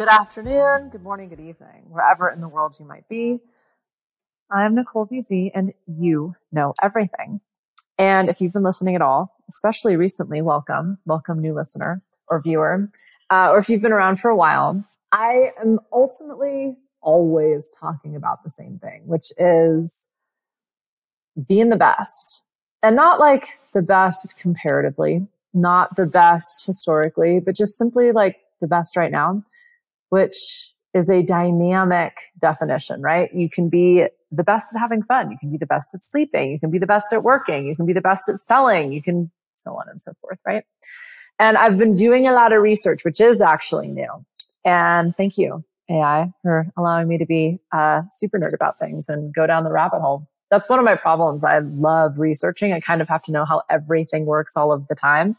Good 0.00 0.08
afternoon, 0.08 0.88
good 0.90 1.02
morning, 1.02 1.28
good 1.28 1.40
evening, 1.40 1.84
wherever 1.88 2.30
in 2.30 2.40
the 2.40 2.48
world 2.48 2.76
you 2.80 2.86
might 2.86 3.08
be. 3.08 3.38
I'm 4.50 4.74
Nicole 4.74 5.06
BZ, 5.06 5.50
and 5.54 5.74
you 5.86 6.36
know 6.50 6.72
everything. 6.82 7.40
And 7.98 8.30
if 8.30 8.40
you've 8.40 8.52
been 8.54 8.62
listening 8.62 8.94
at 8.94 9.02
all, 9.02 9.36
especially 9.48 9.96
recently, 9.96 10.40
welcome, 10.40 10.98
welcome, 11.04 11.42
new 11.42 11.52
listener 11.52 12.02
or 12.28 12.40
viewer. 12.40 12.90
Uh, 13.28 13.50
or 13.50 13.58
if 13.58 13.68
you've 13.68 13.82
been 13.82 13.92
around 13.92 14.16
for 14.20 14.30
a 14.30 14.36
while, 14.36 14.82
I 15.12 15.52
am 15.60 15.80
ultimately 15.92 16.76
always 17.00 17.70
talking 17.70 18.14
about 18.14 18.42
the 18.44 18.50
same 18.50 18.78
thing, 18.78 19.02
which 19.06 19.32
is 19.38 20.08
being 21.48 21.70
the 21.70 21.76
best. 21.76 22.44
And 22.82 22.96
not 22.96 23.20
like 23.20 23.58
the 23.74 23.82
best 23.82 24.38
comparatively, 24.38 25.26
not 25.52 25.96
the 25.96 26.06
best 26.06 26.64
historically, 26.64 27.40
but 27.40 27.54
just 27.54 27.76
simply 27.76 28.12
like 28.12 28.36
the 28.60 28.66
best 28.66 28.96
right 28.96 29.10
now 29.10 29.44
which 30.10 30.74
is 30.92 31.08
a 31.08 31.22
dynamic 31.22 32.18
definition, 32.40 33.00
right? 33.00 33.32
You 33.32 33.48
can 33.48 33.68
be 33.68 34.06
the 34.30 34.44
best 34.44 34.74
at 34.74 34.78
having 34.78 35.02
fun. 35.02 35.30
You 35.30 35.38
can 35.38 35.50
be 35.50 35.56
the 35.56 35.66
best 35.66 35.94
at 35.94 36.02
sleeping. 36.02 36.50
You 36.50 36.60
can 36.60 36.70
be 36.70 36.78
the 36.78 36.86
best 36.86 37.12
at 37.12 37.22
working. 37.22 37.66
You 37.66 37.74
can 37.74 37.86
be 37.86 37.92
the 37.92 38.00
best 38.00 38.28
at 38.28 38.36
selling. 38.36 38.92
You 38.92 39.02
can 39.02 39.30
so 39.54 39.72
on 39.72 39.88
and 39.88 40.00
so 40.00 40.12
forth, 40.20 40.38
right? 40.44 40.64
And 41.38 41.56
I've 41.56 41.78
been 41.78 41.94
doing 41.94 42.26
a 42.26 42.32
lot 42.32 42.52
of 42.52 42.60
research, 42.60 43.04
which 43.04 43.20
is 43.20 43.40
actually 43.40 43.88
new. 43.88 44.26
And 44.64 45.16
thank 45.16 45.38
you, 45.38 45.64
AI, 45.88 46.32
for 46.42 46.66
allowing 46.76 47.08
me 47.08 47.18
to 47.18 47.26
be 47.26 47.58
a 47.72 48.04
super 48.10 48.38
nerd 48.38 48.54
about 48.54 48.78
things 48.78 49.08
and 49.08 49.34
go 49.34 49.46
down 49.46 49.64
the 49.64 49.72
rabbit 49.72 50.00
hole. 50.00 50.28
That's 50.50 50.68
one 50.68 50.78
of 50.78 50.84
my 50.84 50.96
problems. 50.96 51.44
I 51.44 51.60
love 51.60 52.18
researching. 52.18 52.72
I 52.72 52.80
kind 52.80 53.00
of 53.00 53.08
have 53.08 53.22
to 53.22 53.32
know 53.32 53.44
how 53.44 53.62
everything 53.70 54.26
works 54.26 54.56
all 54.56 54.72
of 54.72 54.88
the 54.88 54.94
time. 54.94 55.36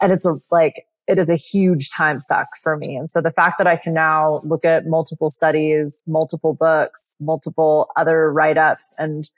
And 0.00 0.12
it's 0.12 0.26
a, 0.26 0.36
like 0.50 0.84
it 1.10 1.18
is 1.18 1.28
a 1.28 1.34
huge 1.34 1.90
time 1.90 2.20
suck 2.20 2.48
for 2.62 2.76
me. 2.76 2.94
And 2.94 3.10
so 3.10 3.20
the 3.20 3.32
fact 3.32 3.58
that 3.58 3.66
I 3.66 3.76
can 3.76 3.92
now 3.92 4.40
look 4.44 4.64
at 4.64 4.86
multiple 4.86 5.28
studies, 5.28 6.04
multiple 6.06 6.54
books, 6.54 7.16
multiple 7.20 7.90
other 7.96 8.32
write 8.32 8.56
ups 8.56 8.94
and 8.96 9.28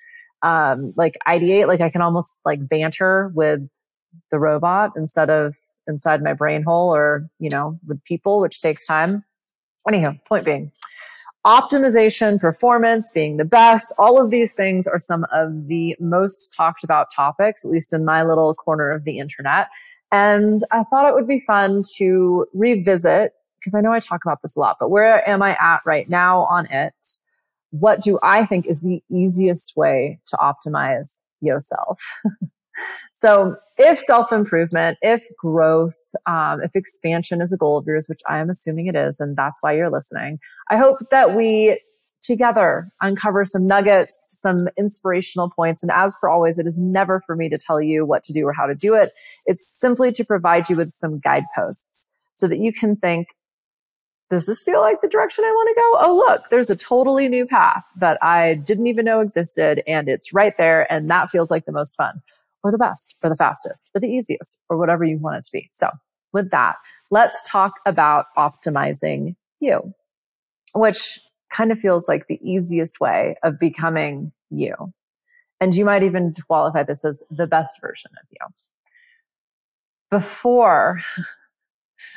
um, 0.43 0.93
like 0.97 1.17
ideate, 1.27 1.69
like 1.69 1.81
I 1.81 1.89
can 1.89 2.03
almost 2.03 2.41
like 2.45 2.69
banter 2.69 3.33
with 3.35 3.63
the 4.31 4.39
robot 4.39 4.93
instead 4.97 5.31
of 5.31 5.57
inside 5.87 6.23
my 6.23 6.35
brain 6.35 6.63
hole 6.63 6.95
or, 6.95 7.29
you 7.39 7.49
know, 7.49 7.79
with 7.87 8.03
people, 8.05 8.41
which 8.41 8.61
takes 8.61 8.87
time. 8.87 9.25
Anyhow, 9.87 10.15
point 10.29 10.45
being, 10.45 10.71
optimization, 11.47 12.41
performance, 12.41 13.11
being 13.13 13.37
the 13.37 13.45
best, 13.45 13.93
all 13.99 14.21
of 14.23 14.31
these 14.31 14.53
things 14.53 14.87
are 14.87 14.99
some 14.99 15.27
of 15.33 15.67
the 15.67 15.97
most 15.99 16.55
talked 16.57 16.85
about 16.85 17.09
topics, 17.15 17.65
at 17.65 17.71
least 17.71 17.93
in 17.93 18.05
my 18.05 18.23
little 18.23 18.55
corner 18.55 18.91
of 18.91 19.05
the 19.05 19.19
internet. 19.19 19.69
And 20.13 20.63
I 20.71 20.85
thought 20.85 21.09
it 21.09 21.15
would 21.15 21.27
be 21.27 21.41
fun 21.41 21.83
to 21.97 22.47
revisit 22.55 23.33
because 23.59 23.75
I 23.75 23.81
know 23.81 23.93
I 23.93 24.01
talk 24.01 24.25
about 24.25 24.43
this 24.43 24.57
a 24.57 24.61
lot, 24.61 24.77
but 24.79 24.91
where 24.91 25.29
am 25.29 25.41
I 25.41 25.57
at 25.61 25.81
right 25.87 26.09
now 26.09 26.43
on 26.45 26.67
it? 26.67 26.95
What 27.71 28.01
do 28.01 28.19
I 28.23 28.45
think 28.45 28.67
is 28.67 28.81
the 28.81 29.03
easiest 29.11 29.75
way 29.77 30.21
to 30.27 30.37
optimize 30.37 31.21
yourself? 31.41 32.01
so 33.11 33.57
if 33.79 33.99
self 33.99 34.33
improvement, 34.33 34.99
if 35.03 35.25
growth, 35.39 35.97
um, 36.27 36.61
if 36.63 36.75
expansion 36.75 37.41
is 37.41 37.53
a 37.53 37.57
goal 37.57 37.79
of 37.79 37.87
yours, 37.87 38.09
which 38.09 38.21
I 38.29 38.39
am 38.39 38.51
assuming 38.51 38.87
it 38.87 38.97
is, 38.97 39.21
and 39.21 39.37
that's 39.37 39.63
why 39.63 39.73
you're 39.75 39.91
listening, 39.91 40.39
I 40.71 40.77
hope 40.77 40.99
that 41.11 41.35
we 41.35 41.81
together 42.23 42.91
uncover 43.01 43.45
some 43.45 43.67
nuggets, 43.67 44.31
some 44.33 44.69
inspirational 44.79 45.51
points. 45.51 45.83
And 45.83 45.91
as 45.91 46.15
for 46.21 46.29
always, 46.29 46.59
it 46.59 46.67
is 46.67 46.79
never 46.79 47.21
for 47.27 47.37
me 47.37 47.49
to 47.49 47.59
tell 47.59 47.81
you 47.81 48.07
what 48.07 48.23
to 48.25 48.33
do 48.33 48.47
or 48.47 48.53
how 48.53 48.67
to 48.67 48.75
do 48.75 48.95
it. 48.95 49.13
It's 49.45 49.67
simply 49.69 50.13
to 50.13 50.25
provide 50.25 50.71
you 50.71 50.77
with 50.77 50.91
some 50.91 51.19
guideposts 51.19 52.11
so 52.35 52.47
that 52.47 52.59
you 52.59 52.73
can 52.73 52.97
think, 52.97 53.29
does 54.31 54.47
this 54.47 54.63
feel 54.63 54.81
like 54.81 55.03
the 55.03 55.09
direction 55.09 55.45
I 55.45 55.51
want 55.51 55.69
to 55.69 55.81
go? 55.81 56.11
Oh, 56.11 56.17
look, 56.17 56.49
there's 56.49 56.71
a 56.71 56.77
totally 56.77 57.29
new 57.29 57.45
path 57.45 57.85
that 57.99 58.19
I 58.23 58.55
didn't 58.55 58.87
even 58.87 59.05
know 59.05 59.21
existed 59.21 59.83
and 59.87 60.09
it's 60.09 60.33
right 60.33 60.57
there. 60.57 60.91
And 60.91 61.11
that 61.11 61.29
feels 61.29 61.51
like 61.51 61.67
the 61.67 61.73
most 61.73 61.97
fun 61.97 62.23
or 62.63 62.71
the 62.71 62.79
best 62.79 63.17
or 63.23 63.31
the 63.31 63.37
fastest 63.37 63.89
or 63.95 64.01
the 64.01 64.09
easiest 64.09 64.59
or 64.69 64.77
whatever 64.77 65.05
you 65.05 65.19
want 65.19 65.37
it 65.37 65.45
to 65.45 65.53
be. 65.53 65.69
So 65.73 65.89
with 66.33 66.51
that, 66.51 66.77
let's 67.11 67.43
talk 67.47 67.75
about 67.87 68.27
optimizing 68.37 69.37
you, 69.61 69.93
which 70.75 71.21
kind 71.53 71.71
of 71.71 71.79
feels 71.79 72.09
like 72.09 72.27
the 72.27 72.41
easiest 72.43 73.01
way 73.01 73.37
of 73.43 73.59
becoming 73.59 74.33
you. 74.51 74.75
And 75.61 75.75
you 75.75 75.85
might 75.85 76.03
even 76.03 76.35
qualify 76.47 76.83
this 76.83 77.05
as 77.05 77.23
the 77.31 77.47
best 77.47 77.81
version 77.81 78.11
of 78.21 78.27
you. 78.31 78.55
Before 80.11 81.01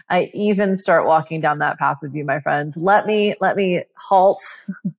I 0.09 0.31
even 0.33 0.75
start 0.75 1.05
walking 1.05 1.41
down 1.41 1.59
that 1.59 1.77
path 1.77 1.97
with 2.01 2.13
you, 2.13 2.25
my 2.25 2.39
friend, 2.39 2.73
let 2.77 3.05
me, 3.05 3.35
let 3.39 3.55
me 3.55 3.83
halt. 3.95 4.41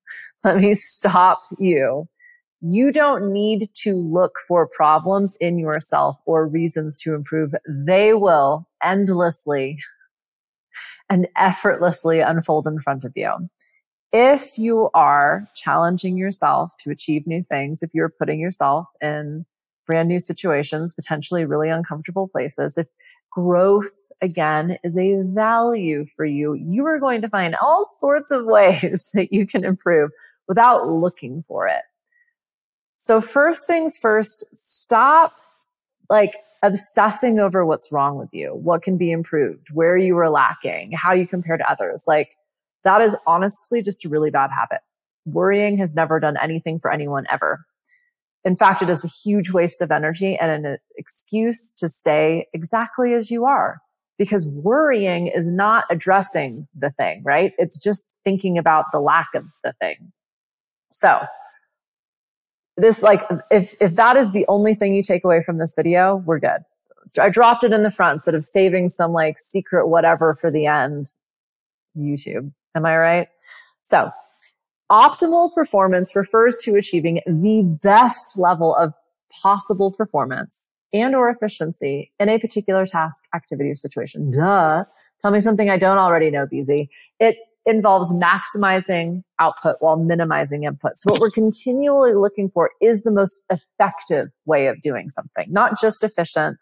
let 0.44 0.58
me 0.58 0.74
stop 0.74 1.42
you. 1.58 2.08
You 2.60 2.90
don't 2.92 3.32
need 3.32 3.70
to 3.82 3.94
look 3.94 4.38
for 4.46 4.66
problems 4.66 5.36
in 5.40 5.58
yourself 5.58 6.16
or 6.26 6.46
reasons 6.46 6.96
to 6.98 7.14
improve. 7.14 7.54
They 7.68 8.14
will 8.14 8.68
endlessly 8.82 9.78
and 11.08 11.28
effortlessly 11.36 12.20
unfold 12.20 12.66
in 12.66 12.80
front 12.80 13.04
of 13.04 13.12
you 13.14 13.48
if 14.12 14.56
you 14.56 14.88
are 14.94 15.46
challenging 15.54 16.16
yourself 16.16 16.74
to 16.78 16.90
achieve 16.90 17.26
new 17.26 17.42
things, 17.42 17.82
if 17.82 17.92
you're 17.92 18.08
putting 18.08 18.40
yourself 18.40 18.88
in 19.02 19.44
brand 19.86 20.08
new 20.08 20.18
situations, 20.18 20.94
potentially 20.94 21.44
really 21.44 21.68
uncomfortable 21.68 22.26
places, 22.26 22.78
if 22.78 22.86
growth 23.30 24.10
again 24.22 24.78
is 24.82 24.96
a 24.96 25.22
value 25.22 26.06
for 26.06 26.24
you, 26.24 26.54
you 26.54 26.86
are 26.86 26.98
going 26.98 27.20
to 27.20 27.28
find 27.28 27.54
all 27.56 27.84
sorts 27.84 28.30
of 28.30 28.44
ways 28.46 29.10
that 29.12 29.34
you 29.34 29.46
can 29.46 29.64
improve 29.64 30.10
without 30.48 30.88
looking 30.88 31.44
for 31.46 31.66
it. 31.66 31.82
So 32.96 33.20
first 33.20 33.66
things 33.66 33.98
first, 33.98 34.44
stop 34.56 35.34
like 36.08 36.34
obsessing 36.62 37.38
over 37.38 37.64
what's 37.64 37.92
wrong 37.92 38.18
with 38.18 38.30
you, 38.32 38.54
what 38.54 38.82
can 38.82 38.96
be 38.96 39.12
improved, 39.12 39.68
where 39.72 39.98
you 39.98 40.16
are 40.18 40.30
lacking, 40.30 40.92
how 40.92 41.12
you 41.12 41.28
compare 41.28 41.58
to 41.58 41.70
others. 41.70 42.04
Like 42.08 42.30
that 42.84 43.02
is 43.02 43.14
honestly 43.26 43.82
just 43.82 44.04
a 44.06 44.08
really 44.08 44.30
bad 44.30 44.50
habit. 44.50 44.80
Worrying 45.26 45.76
has 45.76 45.94
never 45.94 46.18
done 46.18 46.38
anything 46.42 46.80
for 46.80 46.90
anyone 46.90 47.26
ever. 47.30 47.66
In 48.44 48.56
fact, 48.56 48.80
it 48.80 48.88
is 48.88 49.04
a 49.04 49.08
huge 49.08 49.50
waste 49.50 49.82
of 49.82 49.90
energy 49.90 50.36
and 50.36 50.64
an 50.64 50.78
excuse 50.96 51.72
to 51.72 51.88
stay 51.90 52.46
exactly 52.54 53.12
as 53.12 53.30
you 53.30 53.44
are 53.44 53.80
because 54.16 54.46
worrying 54.46 55.26
is 55.26 55.50
not 55.50 55.84
addressing 55.90 56.66
the 56.74 56.90
thing, 56.92 57.22
right? 57.26 57.52
It's 57.58 57.78
just 57.78 58.16
thinking 58.24 58.56
about 58.56 58.86
the 58.90 59.00
lack 59.00 59.28
of 59.34 59.44
the 59.62 59.74
thing. 59.80 60.12
So 60.92 61.26
this 62.76 63.02
like, 63.02 63.22
if, 63.50 63.74
if 63.80 63.94
that 63.94 64.16
is 64.16 64.32
the 64.32 64.44
only 64.48 64.74
thing 64.74 64.94
you 64.94 65.02
take 65.02 65.24
away 65.24 65.42
from 65.42 65.58
this 65.58 65.74
video, 65.74 66.16
we're 66.26 66.38
good. 66.38 66.60
I 67.18 67.30
dropped 67.30 67.64
it 67.64 67.72
in 67.72 67.82
the 67.82 67.90
front 67.90 68.14
instead 68.16 68.34
of 68.34 68.42
saving 68.42 68.88
some 68.88 69.12
like 69.12 69.38
secret 69.38 69.88
whatever 69.88 70.34
for 70.34 70.50
the 70.50 70.66
end. 70.66 71.06
YouTube. 71.96 72.52
Am 72.74 72.84
I 72.84 72.96
right? 72.96 73.28
So 73.82 74.10
optimal 74.90 75.52
performance 75.52 76.14
refers 76.14 76.58
to 76.58 76.76
achieving 76.76 77.20
the 77.26 77.62
best 77.82 78.38
level 78.38 78.74
of 78.76 78.92
possible 79.42 79.90
performance 79.90 80.72
and 80.92 81.14
or 81.14 81.28
efficiency 81.30 82.12
in 82.20 82.28
a 82.28 82.38
particular 82.38 82.86
task, 82.86 83.24
activity, 83.34 83.70
or 83.70 83.74
situation. 83.74 84.30
Duh. 84.30 84.84
Tell 85.20 85.30
me 85.30 85.40
something 85.40 85.68
I 85.70 85.78
don't 85.78 85.98
already 85.98 86.30
know, 86.30 86.46
BZ. 86.46 86.88
It 87.18 87.38
involves 87.66 88.12
maximizing 88.12 89.22
output 89.40 89.76
while 89.80 89.96
minimizing 89.96 90.64
input. 90.64 90.96
So 90.96 91.10
what 91.10 91.20
we're 91.20 91.30
continually 91.30 92.14
looking 92.14 92.48
for 92.48 92.70
is 92.80 93.02
the 93.02 93.10
most 93.10 93.44
effective 93.50 94.28
way 94.46 94.68
of 94.68 94.80
doing 94.82 95.08
something, 95.08 95.46
not 95.48 95.80
just 95.80 96.04
efficient, 96.04 96.58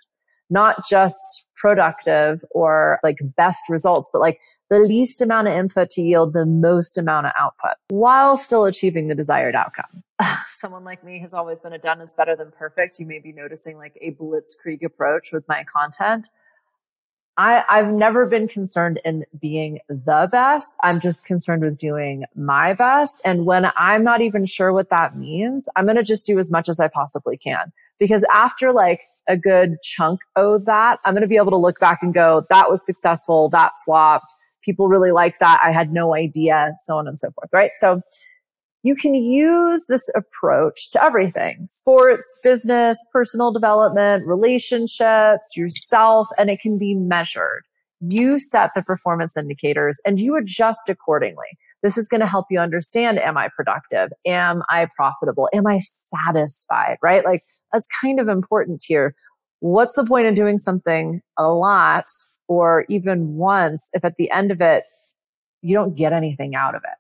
not 0.50 0.86
just 0.88 1.46
productive 1.56 2.42
or 2.50 2.98
like 3.02 3.16
best 3.36 3.60
results, 3.68 4.10
but 4.12 4.20
like 4.20 4.40
the 4.70 4.78
least 4.78 5.20
amount 5.22 5.48
of 5.48 5.54
input 5.54 5.90
to 5.90 6.02
yield 6.02 6.32
the 6.32 6.46
most 6.46 6.98
amount 6.98 7.26
of 7.26 7.32
output 7.38 7.76
while 7.88 8.36
still 8.36 8.64
achieving 8.64 9.08
the 9.08 9.14
desired 9.14 9.54
outcome. 9.54 10.02
Someone 10.46 10.84
like 10.84 11.04
me 11.04 11.20
has 11.20 11.34
always 11.34 11.60
been 11.60 11.72
a 11.72 11.78
done 11.78 12.00
is 12.00 12.14
better 12.14 12.34
than 12.34 12.50
perfect. 12.50 12.98
You 12.98 13.06
may 13.06 13.18
be 13.18 13.32
noticing 13.32 13.76
like 13.76 13.96
a 14.00 14.12
blitzkrieg 14.12 14.82
approach 14.84 15.32
with 15.32 15.46
my 15.48 15.64
content. 15.64 16.28
I, 17.36 17.64
I've 17.68 17.92
never 17.92 18.26
been 18.26 18.46
concerned 18.46 19.00
in 19.04 19.24
being 19.40 19.80
the 19.88 20.28
best. 20.30 20.76
I'm 20.82 21.00
just 21.00 21.26
concerned 21.26 21.62
with 21.62 21.78
doing 21.78 22.24
my 22.36 22.74
best. 22.74 23.20
And 23.24 23.44
when 23.44 23.70
I'm 23.76 24.04
not 24.04 24.20
even 24.20 24.44
sure 24.44 24.72
what 24.72 24.90
that 24.90 25.16
means, 25.16 25.68
I'm 25.74 25.84
going 25.84 25.96
to 25.96 26.04
just 26.04 26.26
do 26.26 26.38
as 26.38 26.50
much 26.50 26.68
as 26.68 26.78
I 26.78 26.88
possibly 26.88 27.36
can. 27.36 27.72
Because 27.98 28.24
after 28.32 28.72
like 28.72 29.06
a 29.26 29.36
good 29.36 29.82
chunk 29.82 30.20
of 30.36 30.64
that, 30.66 31.00
I'm 31.04 31.14
going 31.14 31.22
to 31.22 31.28
be 31.28 31.36
able 31.36 31.50
to 31.50 31.56
look 31.56 31.80
back 31.80 32.00
and 32.02 32.14
go, 32.14 32.46
that 32.50 32.70
was 32.70 32.84
successful. 32.84 33.48
That 33.48 33.72
flopped 33.84 34.32
People 34.64 34.88
really 34.88 35.12
liked 35.12 35.40
that. 35.40 35.60
I 35.62 35.72
had 35.72 35.92
no 35.92 36.14
idea, 36.14 36.72
so 36.82 36.96
on 36.96 37.06
and 37.06 37.18
so 37.18 37.30
forth, 37.32 37.50
right? 37.52 37.72
So 37.78 38.00
you 38.84 38.94
can 38.94 39.14
use 39.14 39.86
this 39.88 40.06
approach 40.14 40.90
to 40.90 41.02
everything 41.02 41.66
sports, 41.68 42.38
business, 42.44 42.98
personal 43.12 43.50
development, 43.50 44.26
relationships, 44.26 45.56
yourself, 45.56 46.28
and 46.38 46.50
it 46.50 46.60
can 46.60 46.78
be 46.78 46.94
measured. 46.94 47.64
You 48.00 48.38
set 48.38 48.72
the 48.76 48.82
performance 48.82 49.38
indicators 49.38 49.98
and 50.04 50.20
you 50.20 50.36
adjust 50.36 50.90
accordingly. 50.90 51.46
This 51.82 51.96
is 51.96 52.08
going 52.08 52.20
to 52.20 52.26
help 52.26 52.46
you 52.50 52.58
understand 52.58 53.18
Am 53.18 53.38
I 53.38 53.48
productive? 53.56 54.10
Am 54.26 54.62
I 54.68 54.86
profitable? 54.94 55.48
Am 55.54 55.66
I 55.66 55.78
satisfied? 55.78 56.98
Right? 57.02 57.24
Like 57.24 57.42
that's 57.72 57.88
kind 58.02 58.20
of 58.20 58.28
important 58.28 58.82
here. 58.86 59.14
What's 59.60 59.96
the 59.96 60.04
point 60.04 60.26
of 60.26 60.34
doing 60.34 60.58
something 60.58 61.22
a 61.38 61.48
lot 61.48 62.04
or 62.48 62.84
even 62.90 63.36
once 63.36 63.88
if 63.94 64.04
at 64.04 64.16
the 64.18 64.30
end 64.30 64.52
of 64.52 64.60
it, 64.60 64.84
you 65.62 65.74
don't 65.74 65.96
get 65.96 66.12
anything 66.12 66.54
out 66.54 66.74
of 66.74 66.82
it? 66.84 66.98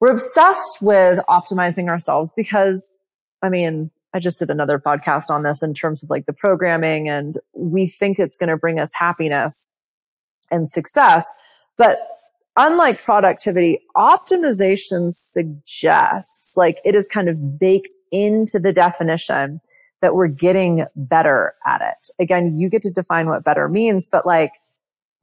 We're 0.00 0.12
obsessed 0.12 0.78
with 0.80 1.18
optimizing 1.28 1.88
ourselves 1.88 2.32
because, 2.36 3.00
I 3.42 3.48
mean, 3.48 3.90
I 4.14 4.18
just 4.18 4.38
did 4.38 4.50
another 4.50 4.78
podcast 4.78 5.30
on 5.30 5.42
this 5.42 5.62
in 5.62 5.74
terms 5.74 6.02
of 6.02 6.10
like 6.10 6.26
the 6.26 6.32
programming 6.32 7.08
and 7.08 7.38
we 7.54 7.86
think 7.86 8.18
it's 8.18 8.36
going 8.36 8.48
to 8.48 8.56
bring 8.56 8.78
us 8.78 8.92
happiness 8.94 9.70
and 10.50 10.68
success. 10.68 11.26
But 11.76 11.98
unlike 12.56 13.02
productivity, 13.02 13.80
optimization 13.96 15.12
suggests 15.12 16.56
like 16.56 16.80
it 16.84 16.94
is 16.94 17.06
kind 17.06 17.28
of 17.28 17.58
baked 17.58 17.94
into 18.10 18.58
the 18.58 18.72
definition 18.72 19.60
that 20.02 20.14
we're 20.14 20.28
getting 20.28 20.86
better 20.94 21.54
at 21.66 21.80
it. 21.80 22.08
Again, 22.18 22.58
you 22.58 22.68
get 22.68 22.82
to 22.82 22.90
define 22.90 23.28
what 23.28 23.44
better 23.44 23.68
means, 23.68 24.06
but 24.06 24.26
like 24.26 24.52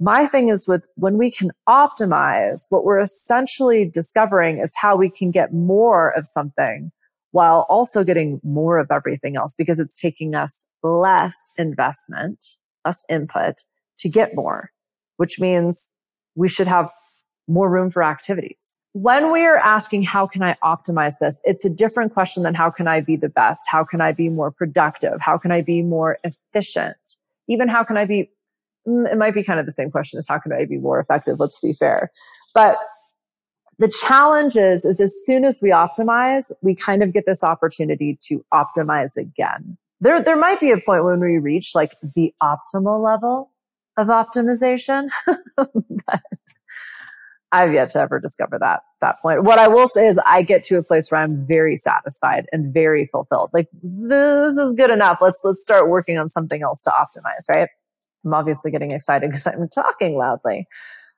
my 0.04 0.28
thing 0.28 0.50
is 0.50 0.68
with 0.68 0.86
when 0.96 1.18
we 1.18 1.32
can 1.32 1.52
optimize, 1.70 2.66
what 2.70 2.84
we're 2.84 3.00
essentially 3.00 3.86
discovering 3.86 4.60
is 4.60 4.74
how 4.76 4.98
we 4.98 5.10
can 5.10 5.32
get 5.32 5.54
more 5.54 6.10
of 6.18 6.26
something 6.26 6.92
while 7.32 7.66
also 7.70 8.04
getting 8.04 8.42
more 8.44 8.80
of 8.80 8.88
everything 8.92 9.38
else 9.38 9.56
because 9.58 9.80
it's 9.80 9.96
taking 9.96 10.36
us 10.36 10.66
less 10.84 11.36
investment, 11.58 12.46
less 12.86 13.06
input 13.10 13.56
to 13.98 14.10
get 14.10 14.36
more, 14.36 14.72
which 15.16 15.40
means 15.40 15.96
we 16.36 16.50
should 16.50 16.68
have 16.68 16.92
more 17.48 17.70
room 17.70 17.90
for 17.90 18.04
activities. 18.04 18.80
When 18.92 19.32
we 19.32 19.46
are 19.46 19.58
asking, 19.58 20.04
how 20.04 20.28
can 20.28 20.44
I 20.44 20.58
optimize 20.62 21.20
this? 21.22 21.40
It's 21.46 21.64
a 21.64 21.70
different 21.70 22.14
question 22.14 22.44
than 22.44 22.56
how 22.56 22.70
can 22.70 22.90
I 22.90 23.00
be 23.00 23.16
the 23.16 23.30
best? 23.30 23.62
How 23.70 23.86
can 23.86 24.02
I 24.02 24.12
be 24.12 24.28
more 24.28 24.52
productive? 24.52 25.22
How 25.22 25.38
can 25.38 25.54
I 25.54 25.62
be 25.62 25.82
more 25.82 26.18
efficient? 26.26 26.98
Even 27.48 27.70
how 27.70 27.86
can 27.86 27.96
I 27.96 28.06
be 28.06 28.30
Mm, 28.88 29.12
it 29.12 29.18
might 29.18 29.34
be 29.34 29.44
kind 29.44 29.60
of 29.60 29.66
the 29.66 29.72
same 29.72 29.92
question 29.92 30.20
as 30.20 30.28
how 30.28 30.40
can 30.40 30.52
I 30.52 30.66
be 30.66 30.78
more 30.78 31.00
effective? 31.00 31.40
Let's 31.40 31.60
be 31.60 31.74
fair. 31.74 32.12
But 32.54 32.78
the 33.80 33.88
challenge 33.88 34.56
is, 34.56 34.86
is 34.86 35.02
as 35.02 35.14
soon 35.26 35.46
as 35.46 35.60
we 35.62 35.70
optimize, 35.70 36.52
we 36.62 36.76
kind 36.76 37.02
of 37.02 37.14
get 37.14 37.26
this 37.26 37.44
opportunity 37.44 38.18
to 38.28 38.46
optimize 38.54 39.18
again. 39.18 39.78
There, 40.00 40.22
there 40.22 40.36
might 40.36 40.60
be 40.60 40.72
a 40.72 40.78
point 40.78 41.06
when 41.06 41.20
we 41.20 41.38
reach 41.38 41.72
like 41.74 41.94
the 42.02 42.34
optimal 42.42 43.04
level 43.04 43.52
of 43.98 44.08
optimization, 44.08 45.10
but 45.56 46.22
I've 47.52 47.74
yet 47.74 47.90
to 47.90 48.00
ever 48.00 48.20
discover 48.20 48.58
that, 48.60 48.82
that 49.00 49.22
point. 49.22 49.44
What 49.44 49.60
I 49.60 49.68
will 49.68 49.88
say 49.88 50.08
is 50.08 50.20
I 50.26 50.42
get 50.42 50.64
to 50.66 50.78
a 50.78 50.84
place 50.84 51.10
where 51.10 51.22
I'm 51.22 51.46
very 51.46 51.76
satisfied 51.76 52.48
and 52.52 52.74
very 52.74 53.06
fulfilled. 53.06 53.52
Like 53.54 53.70
this 53.82 54.58
is 54.58 54.74
good 54.74 54.90
enough. 54.90 55.20
Let's, 55.22 55.42
let's 55.44 55.62
start 55.62 55.88
working 55.88 56.18
on 56.18 56.28
something 56.28 56.64
else 56.64 56.82
to 56.82 56.92
optimize, 56.92 57.48
right? 57.48 57.70
I'm 58.26 58.34
obviously 58.34 58.72
getting 58.72 58.92
excited 58.92 59.30
because 59.30 59.48
I'm 59.48 59.68
talking 59.70 60.16
loudly. 60.16 60.68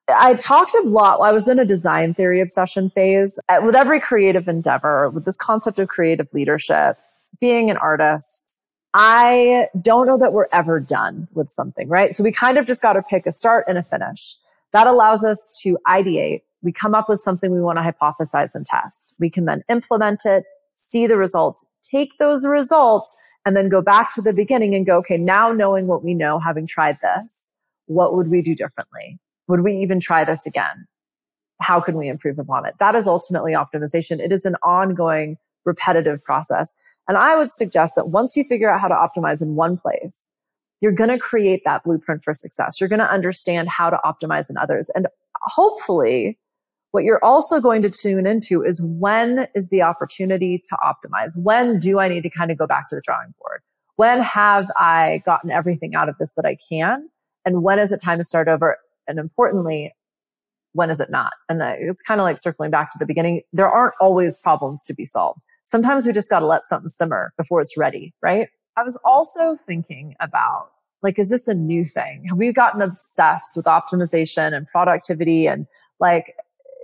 I 0.07 0.35
talked 0.35 0.75
a 0.75 0.81
lot. 0.81 1.19
I 1.21 1.31
was 1.31 1.47
in 1.47 1.57
a 1.57 1.65
design 1.65 2.13
theory 2.13 2.39
obsession 2.39 2.89
phase 2.89 3.39
uh, 3.49 3.59
with 3.63 3.75
every 3.75 3.99
creative 3.99 4.47
endeavor, 4.47 5.09
with 5.09 5.25
this 5.25 5.37
concept 5.37 5.79
of 5.79 5.87
creative 5.87 6.31
leadership, 6.33 6.97
being 7.39 7.71
an 7.71 7.77
artist. 7.77 8.67
I 8.93 9.67
don't 9.81 10.05
know 10.05 10.17
that 10.17 10.31
we're 10.31 10.47
ever 10.51 10.79
done 10.79 11.27
with 11.33 11.49
something, 11.49 11.89
right? 11.89 12.13
So 12.13 12.23
we 12.23 12.31
kind 12.31 12.57
of 12.57 12.65
just 12.65 12.81
got 12.81 12.93
to 12.93 13.01
pick 13.01 13.25
a 13.25 13.31
start 13.31 13.65
and 13.67 13.77
a 13.77 13.83
finish. 13.83 14.37
That 14.73 14.87
allows 14.87 15.23
us 15.23 15.49
to 15.63 15.77
ideate. 15.87 16.43
We 16.61 16.71
come 16.71 16.95
up 16.95 17.09
with 17.09 17.19
something 17.19 17.51
we 17.51 17.61
want 17.61 17.77
to 17.77 17.81
hypothesize 17.81 18.55
and 18.55 18.65
test. 18.65 19.13
We 19.19 19.29
can 19.29 19.45
then 19.45 19.63
implement 19.69 20.25
it, 20.25 20.45
see 20.73 21.07
the 21.07 21.17
results, 21.17 21.65
take 21.81 22.17
those 22.19 22.45
results 22.45 23.13
and 23.45 23.55
then 23.55 23.69
go 23.69 23.81
back 23.81 24.13
to 24.15 24.21
the 24.21 24.33
beginning 24.33 24.73
and 24.73 24.85
go, 24.85 24.97
okay, 24.97 25.17
now 25.17 25.51
knowing 25.51 25.87
what 25.87 26.03
we 26.03 26.13
know, 26.13 26.39
having 26.39 26.65
tried 26.65 26.97
this, 27.01 27.53
what 27.85 28.15
would 28.15 28.29
we 28.29 28.41
do 28.41 28.55
differently? 28.55 29.19
Would 29.47 29.61
we 29.61 29.77
even 29.77 29.99
try 29.99 30.23
this 30.23 30.45
again? 30.45 30.87
How 31.61 31.79
can 31.79 31.95
we 31.95 32.09
improve 32.09 32.39
upon 32.39 32.65
it? 32.65 32.73
That 32.79 32.95
is 32.95 33.07
ultimately 33.07 33.53
optimization. 33.53 34.19
It 34.19 34.31
is 34.31 34.45
an 34.45 34.55
ongoing 34.63 35.37
repetitive 35.63 36.23
process. 36.23 36.73
And 37.07 37.17
I 37.17 37.37
would 37.37 37.51
suggest 37.51 37.95
that 37.95 38.09
once 38.09 38.35
you 38.35 38.43
figure 38.43 38.71
out 38.71 38.81
how 38.81 38.87
to 38.87 38.95
optimize 38.95 39.41
in 39.41 39.55
one 39.55 39.77
place, 39.77 40.31
you're 40.81 40.91
going 40.91 41.09
to 41.09 41.19
create 41.19 41.61
that 41.65 41.83
blueprint 41.83 42.23
for 42.23 42.33
success. 42.33 42.79
You're 42.79 42.89
going 42.89 42.99
to 42.99 43.09
understand 43.09 43.69
how 43.69 43.89
to 43.89 43.99
optimize 44.03 44.49
in 44.49 44.57
others. 44.57 44.89
And 44.95 45.07
hopefully 45.43 46.37
what 46.95 47.03
you're 47.03 47.23
also 47.25 47.59
going 47.59 47.81
to 47.81 47.89
tune 47.89 48.25
into 48.25 48.63
is 48.63 48.81
when 48.81 49.47
is 49.53 49.67
the 49.67 49.81
opportunity 49.81 50.61
to 50.69 50.77
optimize? 50.77 51.33
When 51.35 51.77
do 51.77 51.99
I 51.99 52.07
need 52.07 52.23
to 52.23 52.29
kind 52.29 52.51
of 52.51 52.57
go 52.57 52.65
back 52.65 52.87
to 52.89 52.95
the 52.95 53.01
drawing 53.01 53.33
board? 53.37 53.59
When 53.97 54.21
have 54.21 54.71
I 54.77 55.21
gotten 55.25 55.51
everything 55.51 55.93
out 55.93 56.07
of 56.07 56.17
this 56.19 56.35
that 56.35 56.45
I 56.45 56.55
can? 56.69 57.09
And 57.43 57.63
when 57.63 57.79
is 57.79 57.91
it 57.91 58.01
time 58.01 58.17
to 58.19 58.23
start 58.23 58.47
over? 58.47 58.77
And 59.09 59.19
importantly, 59.19 59.93
when 60.71 60.89
is 60.89 61.01
it 61.01 61.09
not? 61.09 61.33
And 61.49 61.61
it's 61.61 62.01
kind 62.01 62.21
of 62.21 62.23
like 62.23 62.37
circling 62.37 62.71
back 62.71 62.91
to 62.91 62.97
the 62.97 63.05
beginning. 63.05 63.41
There 63.51 63.69
aren't 63.69 63.95
always 63.99 64.37
problems 64.37 64.81
to 64.85 64.93
be 64.93 65.03
solved. 65.03 65.41
Sometimes 65.65 66.05
we 66.05 66.13
just 66.13 66.29
got 66.29 66.39
to 66.39 66.47
let 66.47 66.65
something 66.65 66.87
simmer 66.87 67.33
before 67.35 67.59
it's 67.59 67.75
ready, 67.75 68.13
right? 68.21 68.47
I 68.77 68.83
was 68.83 68.97
also 69.03 69.57
thinking 69.57 70.15
about 70.21 70.69
like, 71.03 71.19
is 71.19 71.29
this 71.29 71.49
a 71.49 71.53
new 71.53 71.83
thing? 71.83 72.23
Have 72.29 72.37
we 72.37 72.53
gotten 72.53 72.81
obsessed 72.81 73.57
with 73.57 73.65
optimization 73.65 74.55
and 74.55 74.65
productivity 74.65 75.45
and 75.45 75.67
like 75.99 76.35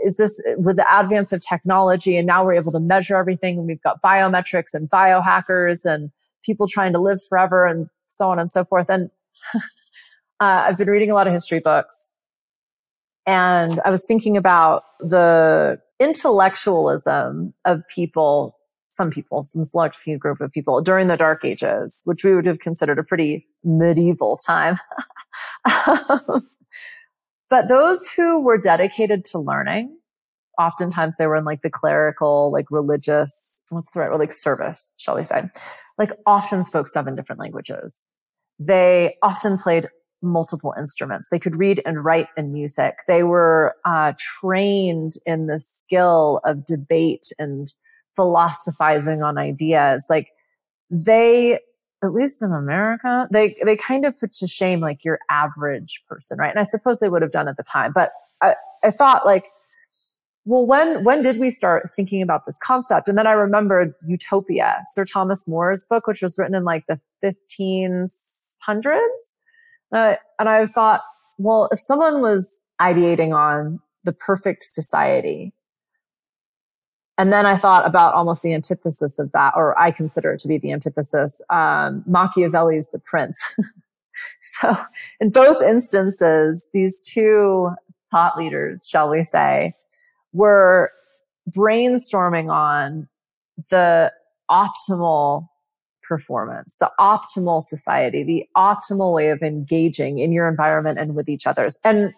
is 0.04 0.18
this 0.18 0.42
with 0.58 0.78
the 0.78 1.00
advance 1.00 1.32
of 1.32 1.42
technology 1.42 2.18
and 2.18 2.28
now 2.28 2.44
we're 2.44 2.54
able 2.54 2.72
to 2.72 2.80
measure 2.80 3.16
everything 3.16 3.58
and 3.58 3.68
we've 3.68 3.82
got 3.82 4.02
biometrics 4.02 4.74
and 4.74 4.90
biohackers 4.90 5.86
and 5.86 6.12
people 6.44 6.68
trying 6.68 6.94
to 6.94 7.00
live 7.00 7.22
forever 7.28 7.66
and 7.66 7.88
so 8.08 8.30
on 8.30 8.40
and 8.40 8.52
so 8.52 8.64
forth. 8.64 8.90
And 8.90 9.10
uh, 9.54 9.60
i've 10.40 10.78
been 10.78 10.90
reading 10.90 11.12
a 11.12 11.14
lot 11.14 11.28
of 11.28 11.34
history 11.34 11.60
books. 11.60 12.14
And 13.26 13.80
i 13.86 13.90
was 13.90 14.06
thinking 14.06 14.38
about 14.38 14.84
the 15.00 15.80
intellectualism 16.00 17.54
of 17.66 17.82
people 17.88 18.58
some 18.88 19.10
people 19.10 19.44
some 19.44 19.64
select 19.64 19.96
few 19.96 20.18
group 20.18 20.42
of 20.42 20.52
people 20.52 20.82
during 20.82 21.08
the 21.08 21.16
dark 21.16 21.46
ages 21.46 22.02
which 22.06 22.26
we 22.26 22.36
would 22.36 22.46
have 22.46 22.60
considered 22.60 23.00
a 23.00 23.04
pretty 23.04 23.46
medieval 23.64 24.38
time. 24.38 24.80
Um, 25.64 26.42
but 27.52 27.68
those 27.68 28.08
who 28.08 28.40
were 28.40 28.58
dedicated 28.58 29.26
to 29.26 29.38
learning, 29.38 29.98
oftentimes 30.62 31.18
they 31.18 31.28
were 31.28 31.36
in 31.36 31.46
like 31.46 31.62
the 31.62 31.70
clerical, 31.70 32.52
like 32.52 32.70
religious, 32.70 33.64
what's 33.70 33.92
the 33.92 34.00
right 34.00 34.12
word, 34.12 34.20
like 34.20 34.32
service, 34.32 34.94
shall 34.98 35.16
we 35.16 35.24
say, 35.24 35.44
like 35.98 36.12
often 36.26 36.64
spoke 36.64 36.88
seven 36.88 37.16
different 37.16 37.40
languages. 37.40 38.12
They 38.60 39.16
often 39.24 39.58
played 39.58 39.90
multiple 40.22 40.74
instruments. 40.78 41.30
They 41.30 41.40
could 41.40 41.58
read 41.58 41.82
and 41.86 42.06
write 42.06 42.28
in 42.38 42.54
music. 42.54 43.00
They 43.08 43.24
were 43.24 43.76
uh, 43.86 44.14
trained 44.20 45.14
in 45.26 45.48
the 45.48 45.58
skill 45.58 46.42
of 46.46 46.66
debate 46.66 47.32
and 47.40 47.74
philosophizing 48.16 49.24
on 49.24 49.38
ideas. 49.38 50.06
Like 50.10 50.30
they 50.92 51.60
at 52.04 52.14
least 52.14 52.42
in 52.42 52.52
America, 52.52 53.28
they 53.32 53.56
they 53.64 53.76
kind 53.76 54.06
of 54.06 54.18
put 54.18 54.34
to 54.34 54.48
shame 54.48 54.80
like 54.80 55.04
your 55.04 55.20
average 55.30 56.04
person, 56.08 56.38
right? 56.40 56.50
And 56.50 56.60
I 56.60 56.64
suppose 56.64 57.00
they 57.00 57.10
would 57.10 57.22
have 57.22 57.32
done 57.32 57.48
at 57.48 57.58
the 57.58 57.64
time, 57.64 57.92
but 57.94 58.12
I, 58.42 58.56
I 58.84 58.92
thought 58.92 59.26
like, 59.26 59.50
well, 60.46 60.66
when 60.66 61.04
when 61.04 61.22
did 61.22 61.40
we 61.40 61.50
start 61.50 61.92
thinking 61.96 62.22
about 62.22 62.46
this 62.46 62.58
concept? 62.58 63.08
And 63.08 63.18
then 63.18 63.28
I 63.28 63.34
remembered 63.34 63.94
Utopia, 64.08 64.82
Sir 64.92 65.06
Thomas 65.06 65.48
More's 65.48 65.84
book, 65.84 66.08
which 66.08 66.22
was 66.22 66.38
written 66.38 66.56
in 66.56 66.64
like 66.64 66.86
the 66.88 67.00
1500s, 67.24 68.08
uh, 69.94 70.16
and 70.40 70.50
I 70.50 70.66
thought, 70.66 71.02
well, 71.38 71.70
if 71.72 71.80
someone 71.80 72.22
was 72.22 72.64
ideating 72.80 73.36
on 73.36 73.80
the 74.04 74.14
perfect 74.14 74.64
society, 74.64 75.54
and 77.20 77.32
then 77.32 77.46
I 77.46 77.56
thought 77.56 77.86
about 77.86 78.16
almost 78.16 78.42
the 78.42 78.54
antithesis 78.56 79.20
of 79.20 79.32
that, 79.34 79.54
or 79.56 79.78
I 79.80 79.92
consider 79.92 80.34
it 80.34 80.40
to 80.40 80.48
be 80.48 80.58
the 80.58 80.72
antithesis, 80.72 81.40
um, 81.52 82.04
Machiavelli's 82.08 82.90
The 82.90 82.98
Prince. 82.98 83.40
so 84.42 84.76
in 85.20 85.30
both 85.30 85.62
instances, 85.62 86.68
these 86.74 87.00
two 87.00 87.70
thought 88.10 88.38
leaders, 88.38 88.88
shall 88.88 89.08
we 89.08 89.22
say, 89.22 89.76
were 90.34 90.92
brainstorming 91.50 92.52
on 92.52 93.08
the 93.70 94.12
optimal 94.50 95.48
performance, 96.04 96.76
the 96.78 96.92
optimal 97.00 97.64
society, 97.64 98.24
the 98.24 98.46
optimal 98.58 99.14
way 99.14 99.30
of 99.30 99.42
engaging 99.42 100.20
in 100.20 100.32
your 100.32 100.48
environment 100.48 101.00
and 101.00 101.16
with 101.16 101.30
each 101.30 101.48
others. 101.48 101.78
And 101.84 102.14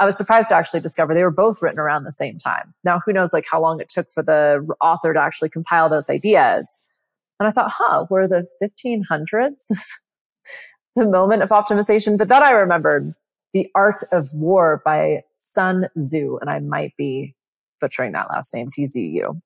I 0.00 0.06
was 0.06 0.16
surprised 0.16 0.48
to 0.48 0.56
actually 0.56 0.80
discover 0.80 1.14
they 1.14 1.22
were 1.22 1.30
both 1.30 1.62
written 1.62 1.78
around 1.78 2.04
the 2.04 2.12
same 2.12 2.38
time. 2.38 2.74
Now, 2.84 3.00
who 3.04 3.12
knows 3.12 3.32
like 3.32 3.44
how 3.50 3.60
long 3.60 3.80
it 3.80 3.88
took 3.88 4.10
for 4.10 4.22
the 4.22 4.66
author 4.80 5.12
to 5.12 5.20
actually 5.20 5.50
compile 5.50 5.88
those 5.88 6.10
ideas. 6.10 6.78
And 7.38 7.46
I 7.46 7.50
thought, 7.50 7.70
huh, 7.72 8.06
were 8.10 8.26
the 8.26 8.46
1500s 8.62 9.66
the 10.96 11.06
moment 11.06 11.42
of 11.42 11.50
optimization? 11.50 12.18
But 12.18 12.28
then 12.28 12.42
I 12.42 12.50
remembered 12.50 13.14
The 13.52 13.70
Art 13.74 14.00
of 14.10 14.32
War 14.32 14.82
by 14.84 15.22
Sun 15.34 15.88
Tzu, 15.98 16.38
and 16.40 16.50
I 16.50 16.60
might 16.60 16.96
be 16.96 17.34
butchering 17.80 18.12
that 18.12 18.28
last 18.30 18.54
name, 18.54 18.70
TZU. 18.70 19.40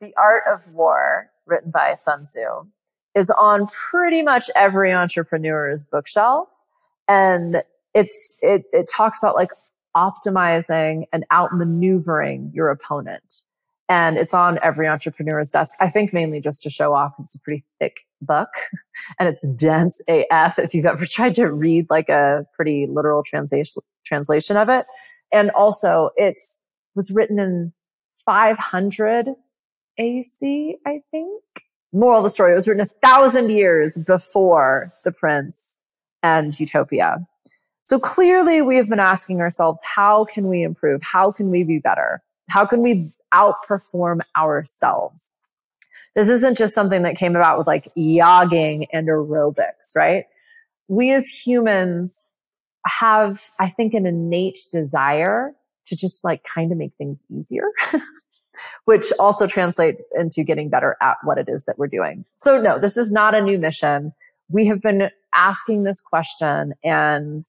The 0.00 0.14
Art 0.16 0.42
of 0.52 0.72
War, 0.72 1.30
written 1.46 1.70
by 1.70 1.94
Sun 1.94 2.24
Tzu, 2.24 2.66
is 3.14 3.30
on 3.30 3.66
pretty 3.66 4.22
much 4.22 4.50
every 4.56 4.92
entrepreneur's 4.92 5.84
bookshelf. 5.84 6.64
And 7.08 7.62
it's, 7.94 8.34
it, 8.40 8.64
it 8.72 8.88
talks 8.92 9.18
about 9.18 9.34
like 9.34 9.50
optimizing 9.96 11.04
and 11.12 11.24
outmaneuvering 11.30 12.54
your 12.54 12.70
opponent. 12.70 13.34
And 13.88 14.16
it's 14.16 14.32
on 14.32 14.58
every 14.62 14.88
entrepreneur's 14.88 15.50
desk. 15.50 15.74
I 15.78 15.90
think 15.90 16.12
mainly 16.12 16.40
just 16.40 16.62
to 16.62 16.70
show 16.70 16.94
off 16.94 17.12
because 17.12 17.26
it's 17.26 17.34
a 17.34 17.40
pretty 17.40 17.64
thick 17.78 18.00
book 18.22 18.48
and 19.18 19.28
it's 19.28 19.46
dense 19.48 20.00
AF 20.08 20.58
if 20.58 20.74
you've 20.74 20.86
ever 20.86 21.04
tried 21.10 21.34
to 21.34 21.46
read 21.48 21.86
like 21.90 22.08
a 22.08 22.46
pretty 22.54 22.86
literal 22.88 23.22
translation 23.22 23.82
translation 24.04 24.56
of 24.56 24.68
it. 24.68 24.86
And 25.32 25.50
also 25.50 26.10
it's 26.16 26.61
was 26.94 27.10
written 27.10 27.38
in 27.38 27.72
500 28.24 29.28
AC, 29.98 30.76
I 30.86 31.00
think. 31.10 31.42
Moral 31.92 32.18
of 32.18 32.24
the 32.24 32.30
story, 32.30 32.52
it 32.52 32.56
was 32.56 32.66
written 32.66 32.82
a 32.82 33.06
thousand 33.06 33.50
years 33.50 33.98
before 33.98 34.92
The 35.04 35.12
Prince 35.12 35.80
and 36.22 36.58
Utopia. 36.58 37.18
So 37.82 37.98
clearly 37.98 38.62
we 38.62 38.76
have 38.76 38.88
been 38.88 39.00
asking 39.00 39.40
ourselves, 39.40 39.80
how 39.84 40.24
can 40.24 40.48
we 40.48 40.62
improve? 40.62 41.02
How 41.02 41.32
can 41.32 41.50
we 41.50 41.64
be 41.64 41.78
better? 41.78 42.22
How 42.48 42.64
can 42.64 42.80
we 42.80 43.12
outperform 43.34 44.20
ourselves? 44.36 45.32
This 46.14 46.28
isn't 46.28 46.56
just 46.58 46.74
something 46.74 47.02
that 47.02 47.16
came 47.16 47.34
about 47.34 47.58
with 47.58 47.66
like 47.66 47.92
yogging 47.96 48.86
and 48.92 49.08
aerobics, 49.08 49.96
right? 49.96 50.26
We 50.88 51.10
as 51.12 51.26
humans 51.26 52.26
have, 52.86 53.50
I 53.58 53.68
think, 53.68 53.94
an 53.94 54.06
innate 54.06 54.58
desire 54.70 55.54
to 55.86 55.96
just 55.96 56.24
like 56.24 56.44
kind 56.44 56.72
of 56.72 56.78
make 56.78 56.92
things 56.96 57.24
easier, 57.30 57.64
which 58.84 59.12
also 59.18 59.46
translates 59.46 60.08
into 60.18 60.42
getting 60.42 60.68
better 60.68 60.96
at 61.02 61.16
what 61.24 61.38
it 61.38 61.48
is 61.48 61.64
that 61.64 61.78
we're 61.78 61.86
doing. 61.86 62.24
So 62.36 62.60
no, 62.60 62.78
this 62.78 62.96
is 62.96 63.10
not 63.10 63.34
a 63.34 63.42
new 63.42 63.58
mission. 63.58 64.12
We 64.48 64.66
have 64.66 64.80
been 64.80 65.10
asking 65.34 65.84
this 65.84 66.00
question 66.00 66.74
and 66.84 67.44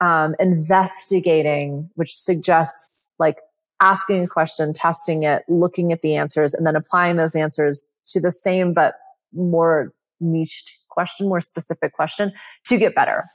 um, 0.00 0.34
investigating, 0.38 1.90
which 1.94 2.14
suggests 2.14 3.12
like 3.18 3.38
asking 3.80 4.24
a 4.24 4.28
question, 4.28 4.72
testing 4.72 5.22
it, 5.22 5.44
looking 5.48 5.92
at 5.92 6.02
the 6.02 6.14
answers, 6.16 6.54
and 6.54 6.66
then 6.66 6.76
applying 6.76 7.16
those 7.16 7.34
answers 7.34 7.88
to 8.06 8.20
the 8.20 8.30
same 8.30 8.74
but 8.74 8.94
more 9.32 9.92
niched 10.20 10.78
question, 10.88 11.28
more 11.28 11.40
specific 11.40 11.92
question 11.94 12.32
to 12.66 12.76
get 12.76 12.94
better. 12.94 13.26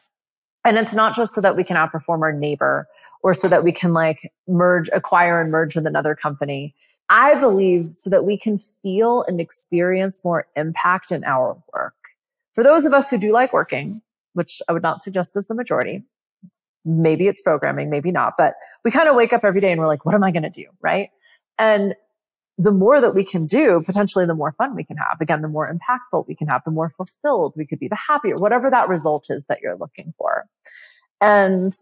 And 0.63 0.77
it's 0.77 0.93
not 0.93 1.15
just 1.15 1.33
so 1.33 1.41
that 1.41 1.55
we 1.55 1.63
can 1.63 1.77
outperform 1.77 2.21
our 2.21 2.33
neighbor 2.33 2.87
or 3.25 3.33
so 3.33 3.47
that 3.47 3.63
we 3.63 3.71
can 3.71 3.91
like 3.91 4.31
merge, 4.47 4.87
acquire 4.93 5.41
and 5.41 5.51
merge 5.51 5.75
with 5.75 5.87
another 5.87 6.13
company. 6.13 6.75
I 7.09 7.33
believe 7.33 7.89
so 7.89 8.11
that 8.11 8.23
we 8.23 8.37
can 8.37 8.59
feel 8.83 9.23
and 9.23 9.41
experience 9.41 10.23
more 10.23 10.45
impact 10.55 11.11
in 11.11 11.23
our 11.23 11.57
work. 11.73 11.95
For 12.53 12.63
those 12.63 12.85
of 12.85 12.93
us 12.93 13.09
who 13.09 13.17
do 13.17 13.33
like 13.33 13.51
working, 13.51 14.03
which 14.33 14.61
I 14.69 14.73
would 14.73 14.83
not 14.83 15.01
suggest 15.01 15.35
is 15.37 15.47
the 15.47 15.55
majority, 15.55 16.03
maybe 16.85 17.27
it's 17.27 17.41
programming, 17.41 17.89
maybe 17.89 18.11
not, 18.11 18.33
but 18.37 18.57
we 18.83 18.91
kind 18.91 19.09
of 19.09 19.15
wake 19.15 19.33
up 19.33 19.43
every 19.43 19.59
day 19.59 19.71
and 19.71 19.81
we're 19.81 19.87
like, 19.87 20.05
what 20.05 20.13
am 20.13 20.23
I 20.23 20.29
going 20.29 20.43
to 20.43 20.51
do? 20.51 20.65
Right. 20.79 21.09
And 21.57 21.95
the 22.59 22.71
more 22.71 23.01
that 23.01 23.15
we 23.15 23.25
can 23.25 23.47
do, 23.47 23.81
potentially 23.83 24.27
the 24.27 24.35
more 24.35 24.51
fun 24.51 24.75
we 24.75 24.83
can 24.83 24.97
have. 24.97 25.17
Again, 25.19 25.41
the 25.41 25.47
more 25.47 25.67
impactful 25.67 26.27
we 26.27 26.35
can 26.35 26.47
have, 26.47 26.61
the 26.63 26.69
more 26.69 26.91
fulfilled 26.91 27.55
we 27.57 27.65
could 27.65 27.79
be, 27.79 27.87
the 27.87 27.95
happier, 27.95 28.35
whatever 28.35 28.69
that 28.69 28.87
result 28.87 29.31
is 29.31 29.45
that 29.45 29.61
you're 29.63 29.77
looking 29.77 30.13
for. 30.15 30.45
And 31.19 31.73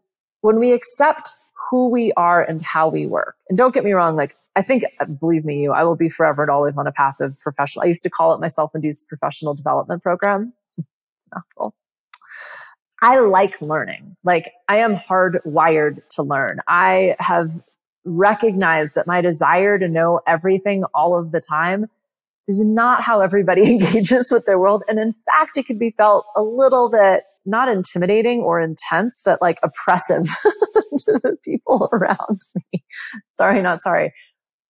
when 0.44 0.60
we 0.60 0.74
accept 0.74 1.32
who 1.70 1.88
we 1.88 2.12
are 2.14 2.44
and 2.44 2.62
how 2.62 2.90
we 2.90 3.06
work, 3.06 3.36
and 3.50 3.58
don't 3.58 3.74
get 3.74 3.84
me 3.84 3.94
wrong, 3.94 4.16
like 4.16 4.36
I 4.56 4.62
think, 4.62 4.84
believe 5.20 5.46
me, 5.46 5.64
you, 5.64 5.72
I 5.72 5.84
will 5.84 5.96
be 5.96 6.10
forever 6.10 6.44
and 6.44 6.52
always 6.52 6.78
on 6.78 6.86
a 6.86 6.92
path 6.92 7.20
of 7.20 7.40
professional. 7.40 7.84
I 7.84 7.88
used 7.88 8.04
to 8.04 8.10
call 8.10 8.34
it 8.34 8.40
my 8.40 8.48
self-induced 8.48 9.08
professional 9.08 9.56
development 9.56 10.04
program. 10.04 10.54
it's 10.78 11.28
cool. 11.58 11.74
I 13.02 13.20
like 13.20 13.62
learning. 13.62 14.16
Like 14.24 14.52
I 14.68 14.78
am 14.78 14.96
hardwired 14.96 16.02
to 16.12 16.24
learn. 16.24 16.60
I 16.68 17.16
have 17.20 17.52
recognized 18.06 18.96
that 18.96 19.08
my 19.08 19.22
desire 19.22 19.80
to 19.80 19.88
know 19.88 20.20
everything 20.28 20.84
all 20.94 21.18
of 21.18 21.32
the 21.32 21.40
time 21.42 21.88
is 22.48 22.62
not 22.62 23.02
how 23.02 23.22
everybody 23.22 23.64
engages 23.72 24.30
with 24.30 24.46
their 24.46 24.60
world. 24.60 24.84
And 24.88 25.00
in 25.00 25.14
fact, 25.14 25.58
it 25.58 25.66
can 25.66 25.78
be 25.78 25.90
felt 25.90 26.26
a 26.36 26.44
little 26.44 26.90
bit 26.90 27.24
not 27.46 27.70
intimidating 27.70 28.42
or 28.42 28.60
intense, 28.60 29.22
but 29.24 29.42
like 29.42 29.60
oppressive 29.64 30.24
to 30.44 31.20
the 31.24 31.38
people 31.44 31.90
around 31.92 32.42
me. 32.74 32.84
Sorry, 33.32 33.62
not 33.62 33.82
sorry. 33.82 34.14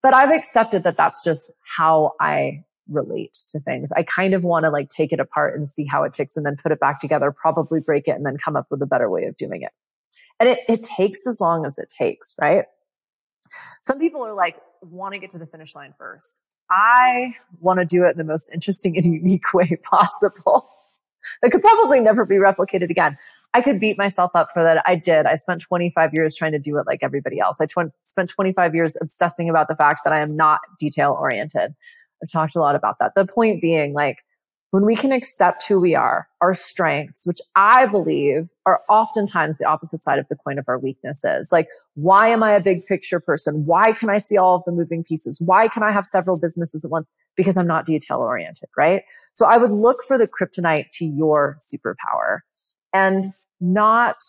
But 0.01 0.13
I've 0.13 0.31
accepted 0.31 0.83
that 0.83 0.97
that's 0.97 1.23
just 1.23 1.51
how 1.77 2.13
I 2.19 2.63
relate 2.89 3.37
to 3.51 3.59
things. 3.59 3.91
I 3.93 4.03
kind 4.03 4.33
of 4.33 4.43
want 4.43 4.63
to 4.63 4.69
like 4.69 4.89
take 4.89 5.13
it 5.13 5.19
apart 5.19 5.55
and 5.55 5.67
see 5.67 5.85
how 5.85 6.03
it 6.03 6.13
ticks 6.13 6.35
and 6.35 6.45
then 6.45 6.57
put 6.57 6.71
it 6.71 6.79
back 6.79 6.99
together, 6.99 7.31
probably 7.31 7.79
break 7.79 8.07
it 8.07 8.11
and 8.11 8.25
then 8.25 8.37
come 8.37 8.55
up 8.55 8.67
with 8.69 8.81
a 8.81 8.85
better 8.85 9.09
way 9.09 9.23
of 9.23 9.37
doing 9.37 9.61
it. 9.61 9.71
And 10.39 10.49
it, 10.49 10.59
it 10.67 10.83
takes 10.83 11.25
as 11.25 11.39
long 11.39 11.65
as 11.65 11.77
it 11.77 11.93
takes, 11.97 12.35
right? 12.41 12.65
Some 13.81 13.99
people 13.99 14.25
are 14.25 14.33
like, 14.33 14.57
want 14.81 15.13
to 15.13 15.19
get 15.19 15.31
to 15.31 15.39
the 15.39 15.45
finish 15.45 15.75
line 15.75 15.93
first. 15.97 16.39
I 16.69 17.35
want 17.59 17.79
to 17.79 17.85
do 17.85 18.03
it 18.05 18.11
in 18.11 18.17
the 18.17 18.23
most 18.23 18.51
interesting 18.53 18.97
and 18.97 19.05
unique 19.13 19.53
way 19.53 19.77
possible. 19.83 20.69
That 21.41 21.51
could 21.51 21.61
probably 21.61 21.99
never 21.99 22.25
be 22.25 22.35
replicated 22.35 22.89
again. 22.89 23.17
I 23.53 23.61
could 23.61 23.79
beat 23.79 23.97
myself 23.97 24.31
up 24.33 24.49
for 24.51 24.63
that. 24.63 24.83
I 24.87 24.95
did. 24.95 25.25
I 25.25 25.35
spent 25.35 25.61
25 25.61 26.13
years 26.13 26.35
trying 26.35 26.53
to 26.53 26.59
do 26.59 26.77
it 26.77 26.87
like 26.87 26.99
everybody 27.01 27.39
else. 27.39 27.61
I 27.61 27.65
tw- 27.65 27.91
spent 28.01 28.29
25 28.29 28.73
years 28.73 28.97
obsessing 28.99 29.49
about 29.49 29.67
the 29.67 29.75
fact 29.75 30.01
that 30.03 30.13
I 30.13 30.19
am 30.19 30.35
not 30.35 30.61
detail 30.79 31.15
oriented. 31.19 31.75
I've 32.21 32.31
talked 32.31 32.55
a 32.55 32.59
lot 32.59 32.75
about 32.75 32.97
that. 32.99 33.13
The 33.15 33.25
point 33.25 33.61
being 33.61 33.93
like, 33.93 34.23
when 34.73 34.87
we 34.87 34.95
can 34.95 35.11
accept 35.11 35.67
who 35.67 35.79
we 35.79 35.93
are, 35.93 36.27
our 36.41 36.55
strengths, 36.55 37.27
which 37.27 37.39
I 37.55 37.85
believe 37.85 38.49
are 38.65 38.81
oftentimes 38.89 39.59
the 39.59 39.65
opposite 39.65 40.01
side 40.01 40.17
of 40.17 40.27
the 40.29 40.35
coin 40.35 40.57
of 40.57 40.65
our 40.67 40.79
weaknesses. 40.79 41.51
Like, 41.51 41.67
why 41.93 42.29
am 42.29 42.41
I 42.41 42.53
a 42.53 42.59
big 42.59 42.83
picture 42.87 43.19
person? 43.19 43.67
Why 43.67 43.91
can 43.91 44.09
I 44.09 44.17
see 44.17 44.35
all 44.35 44.55
of 44.55 44.63
the 44.65 44.71
moving 44.71 45.03
pieces? 45.03 45.39
Why 45.39 45.67
can 45.67 45.83
I 45.83 45.91
have 45.91 46.07
several 46.07 46.37
businesses 46.37 46.83
at 46.83 46.89
once? 46.89 47.13
Because 47.37 47.55
I'm 47.55 47.67
not 47.67 47.85
detail 47.85 48.17
oriented, 48.17 48.67
right? 48.75 49.03
So 49.31 49.45
I 49.45 49.57
would 49.57 49.69
look 49.69 50.03
for 50.07 50.17
the 50.17 50.27
kryptonite 50.27 50.89
to 50.93 51.05
your 51.05 51.55
superpower 51.59 52.39
and 52.91 53.31
not 53.61 54.23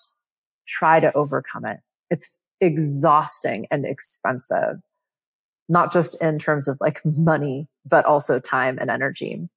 try 0.68 1.00
to 1.00 1.10
overcome 1.16 1.64
it. 1.64 1.78
It's 2.10 2.28
exhausting 2.60 3.66
and 3.70 3.86
expensive 3.86 4.82
not 5.68 5.90
just 5.90 6.20
in 6.20 6.38
terms 6.38 6.68
of 6.68 6.76
like 6.80 7.00
money, 7.04 7.66
but 7.86 8.04
also 8.04 8.38
time 8.38 8.78
and 8.78 8.90
energy. 8.90 9.48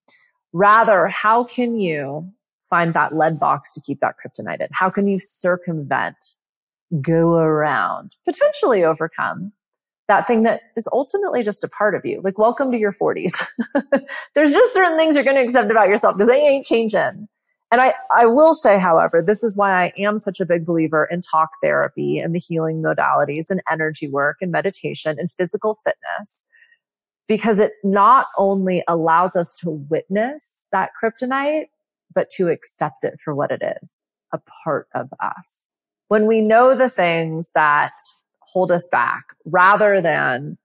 Rather, 0.54 1.08
how 1.08 1.44
can 1.44 1.80
you 1.80 2.32
find 2.70 2.94
that 2.94 3.16
lead 3.16 3.40
box 3.40 3.72
to 3.74 3.82
keep 3.82 4.00
that 4.02 4.16
kryptonite 4.16 4.62
in? 4.62 4.68
How 4.72 4.90
can 4.90 5.08
you 5.08 5.20
circumvent, 5.20 6.18
go 7.02 7.36
around, 7.36 8.16
potentially 8.26 8.84
overcome 8.84 9.54
that 10.08 10.26
thing 10.26 10.44
that 10.44 10.62
is 10.78 10.88
ultimately 10.94 11.44
just 11.44 11.64
a 11.64 11.68
part 11.68 11.96
of 11.96 12.06
you? 12.06 12.22
Like, 12.24 12.38
welcome 12.38 12.72
to 12.72 12.78
your 12.78 12.94
40s. 12.94 13.46
There's 14.36 14.54
just 14.54 14.74
certain 14.74 14.98
things 14.98 15.16
you're 15.16 15.24
going 15.24 15.38
to 15.38 15.44
accept 15.44 15.70
about 15.72 15.90
yourself 15.90 16.16
because 16.16 16.30
they 16.30 16.42
ain't 16.42 16.66
changing. 16.66 17.28
And 17.72 17.82
I, 17.82 17.96
I 18.16 18.26
will 18.26 18.54
say, 18.54 18.80
however, 18.80 19.22
this 19.22 19.44
is 19.44 19.58
why 19.58 19.84
I 19.84 19.94
am 19.98 20.20
such 20.20 20.40
a 20.40 20.46
big 20.46 20.66
believer 20.66 21.06
in 21.12 21.22
talk 21.22 21.50
therapy 21.62 22.18
and 22.18 22.34
the 22.34 22.40
healing 22.40 22.82
modalities 22.82 23.50
and 23.50 23.62
energy 23.70 24.08
work 24.08 24.38
and 24.40 24.52
meditation 24.52 25.18
and 25.20 25.30
physical 25.30 25.76
fitness, 25.76 26.48
because 27.28 27.60
it 27.60 27.74
not 27.84 28.28
only 28.38 28.84
allows 28.88 29.36
us 29.36 29.54
to 29.56 29.70
witness 29.70 30.68
that 30.72 30.92
kryptonite, 31.02 31.66
but 32.14 32.30
to 32.32 32.48
accept 32.48 33.04
it 33.04 33.20
for 33.24 33.36
what 33.36 33.52
it 33.52 33.62
is, 33.82 34.06
a 34.34 34.40
part 34.64 34.88
of 34.96 35.10
us. 35.22 35.76
When 36.08 36.26
we 36.26 36.42
know 36.42 36.74
the 36.74 36.90
things 36.90 37.52
that 37.54 37.94
hold 38.40 38.72
us 38.72 38.88
back 38.88 39.26
rather 39.46 40.02
than 40.02 40.58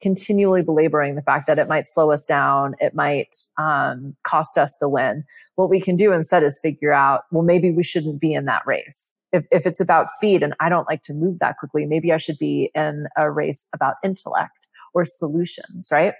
continually 0.00 0.62
belaboring 0.62 1.14
the 1.14 1.22
fact 1.22 1.46
that 1.46 1.58
it 1.58 1.68
might 1.68 1.88
slow 1.88 2.10
us 2.10 2.26
down, 2.26 2.74
it 2.80 2.94
might 2.94 3.34
um, 3.58 4.14
cost 4.24 4.58
us 4.58 4.76
the 4.76 4.88
win. 4.88 5.24
What 5.54 5.70
we 5.70 5.80
can 5.80 5.96
do 5.96 6.12
instead 6.12 6.42
is 6.42 6.58
figure 6.58 6.92
out, 6.92 7.22
well, 7.30 7.42
maybe 7.42 7.70
we 7.70 7.82
shouldn't 7.82 8.20
be 8.20 8.34
in 8.34 8.44
that 8.46 8.66
race. 8.66 9.18
If, 9.32 9.44
if 9.50 9.66
it's 9.66 9.80
about 9.80 10.10
speed 10.10 10.42
and 10.42 10.54
I 10.60 10.68
don't 10.68 10.88
like 10.88 11.02
to 11.04 11.14
move 11.14 11.38
that 11.40 11.58
quickly, 11.58 11.86
maybe 11.86 12.12
I 12.12 12.18
should 12.18 12.38
be 12.38 12.70
in 12.74 13.06
a 13.16 13.30
race 13.30 13.68
about 13.74 13.94
intellect 14.04 14.55
or 14.96 15.04
solutions, 15.04 15.88
right? 15.92 16.14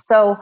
So 0.00 0.36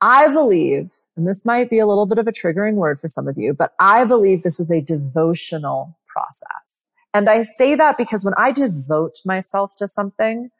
I 0.00 0.28
believe, 0.28 0.92
and 1.16 1.26
this 1.26 1.44
might 1.44 1.68
be 1.68 1.80
a 1.80 1.86
little 1.86 2.06
bit 2.06 2.18
of 2.18 2.28
a 2.28 2.32
triggering 2.32 2.74
word 2.74 3.00
for 3.00 3.08
some 3.08 3.26
of 3.26 3.36
you, 3.36 3.52
but 3.52 3.72
I 3.80 4.04
believe 4.04 4.42
this 4.44 4.60
is 4.60 4.70
a 4.70 4.80
devotional 4.80 5.98
process. 6.06 6.88
And 7.12 7.28
I 7.28 7.42
say 7.42 7.74
that 7.74 7.98
because 7.98 8.24
when 8.24 8.34
I 8.38 8.52
devote 8.52 9.16
myself 9.24 9.74
to 9.78 9.88
something, 9.88 10.50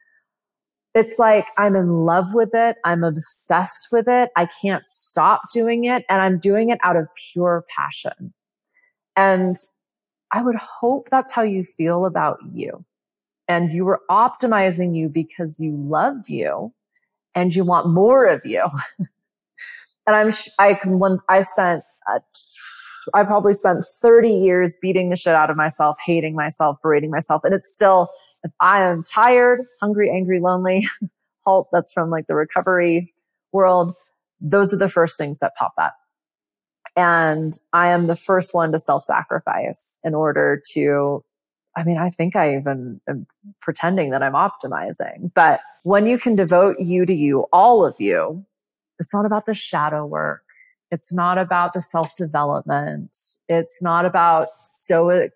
it's 0.95 1.19
like 1.19 1.47
I'm 1.59 1.77
in 1.77 2.07
love 2.07 2.35
with 2.35 2.55
it. 2.55 2.77
I'm 2.85 3.05
obsessed 3.05 3.89
with 3.93 4.09
it. 4.09 4.31
I 4.37 4.49
can't 4.61 4.85
stop 4.85 5.43
doing 5.53 5.85
it. 5.85 6.05
And 6.09 6.21
I'm 6.21 6.39
doing 6.39 6.71
it 6.71 6.79
out 6.83 6.97
of 6.97 7.07
pure 7.33 7.65
passion. 7.69 8.33
And 9.15 9.55
I 10.33 10.43
would 10.43 10.57
hope 10.57 11.09
that's 11.11 11.31
how 11.31 11.43
you 11.43 11.63
feel 11.63 12.05
about 12.05 12.39
you. 12.53 12.85
And 13.49 13.71
you 13.71 13.85
were 13.85 14.01
optimizing 14.11 14.97
you 14.97 15.09
because 15.09 15.61
you 15.61 15.77
love 15.77 16.29
you 16.29 16.73
and 17.35 17.55
you 17.55 17.65
want 17.65 17.89
more 17.89 18.27
of 18.27 18.45
you. 18.45 18.67
and 18.99 20.17
I'm, 20.17 20.31
I 20.59 20.75
can, 20.75 20.99
when 20.99 21.19
I 21.29 21.43
spent, 21.43 21.85
uh, 22.11 22.19
I 23.15 23.23
probably 23.23 23.55
spent 23.55 23.85
30 24.03 24.31
years 24.31 24.77
beating 24.81 25.11
the 25.11 25.17
shit 25.17 25.35
out 25.35 25.51
of 25.51 25.57
myself, 25.57 25.97
hating 26.05 26.35
myself, 26.35 26.79
berating 26.83 27.11
myself. 27.11 27.43
And 27.45 27.55
it's 27.55 27.73
still, 27.73 28.09
if 28.43 28.51
I 28.61 28.83
am 28.83 29.05
tired, 29.05 29.63
hungry, 29.81 30.11
angry, 30.11 30.41
lonely, 30.41 30.89
halt, 31.47 31.69
that's 31.73 31.93
from 31.93 32.11
like 32.11 32.27
the 32.27 32.35
recovery 32.35 33.13
world. 33.53 33.95
Those 34.41 34.75
are 34.75 34.79
the 34.79 34.89
first 34.89 35.17
things 35.17 35.39
that 35.39 35.53
pop 35.57 35.73
up. 35.79 35.95
And 36.97 37.55
I 37.73 37.89
am 37.89 38.07
the 38.07 38.17
first 38.17 38.55
one 38.55 38.73
to 38.73 38.79
self 38.79 39.05
sacrifice 39.05 39.99
in 40.03 40.15
order 40.15 40.63
to, 40.73 41.25
I 41.77 41.85
mean, 41.85 41.99
I 41.99 42.11
think 42.11 42.37
I 42.37 42.57
even 42.57 43.01
am 43.07 43.27
pretending 43.61 44.11
that 44.11 44.23
I'm 44.23 44.33
optimizing, 44.33 45.31
but 45.35 45.61
when 45.83 46.07
you 46.07 46.19
can 46.19 46.35
devote 46.35 46.81
you 46.81 47.05
to 47.05 47.15
you, 47.15 47.47
all 47.53 47.85
of 47.85 48.01
you, 48.01 48.45
it's 48.99 49.13
not 49.13 49.27
about 49.27 49.45
the 49.47 49.55
shadow 49.55 50.07
work. 50.07 50.43
It's 50.91 51.13
not 51.13 51.37
about 51.37 51.75
the 51.75 51.81
self 51.81 52.17
development. 52.17 53.17
It's 53.49 53.83
not 53.83 54.07
about 54.07 54.49
stoic 54.65 55.33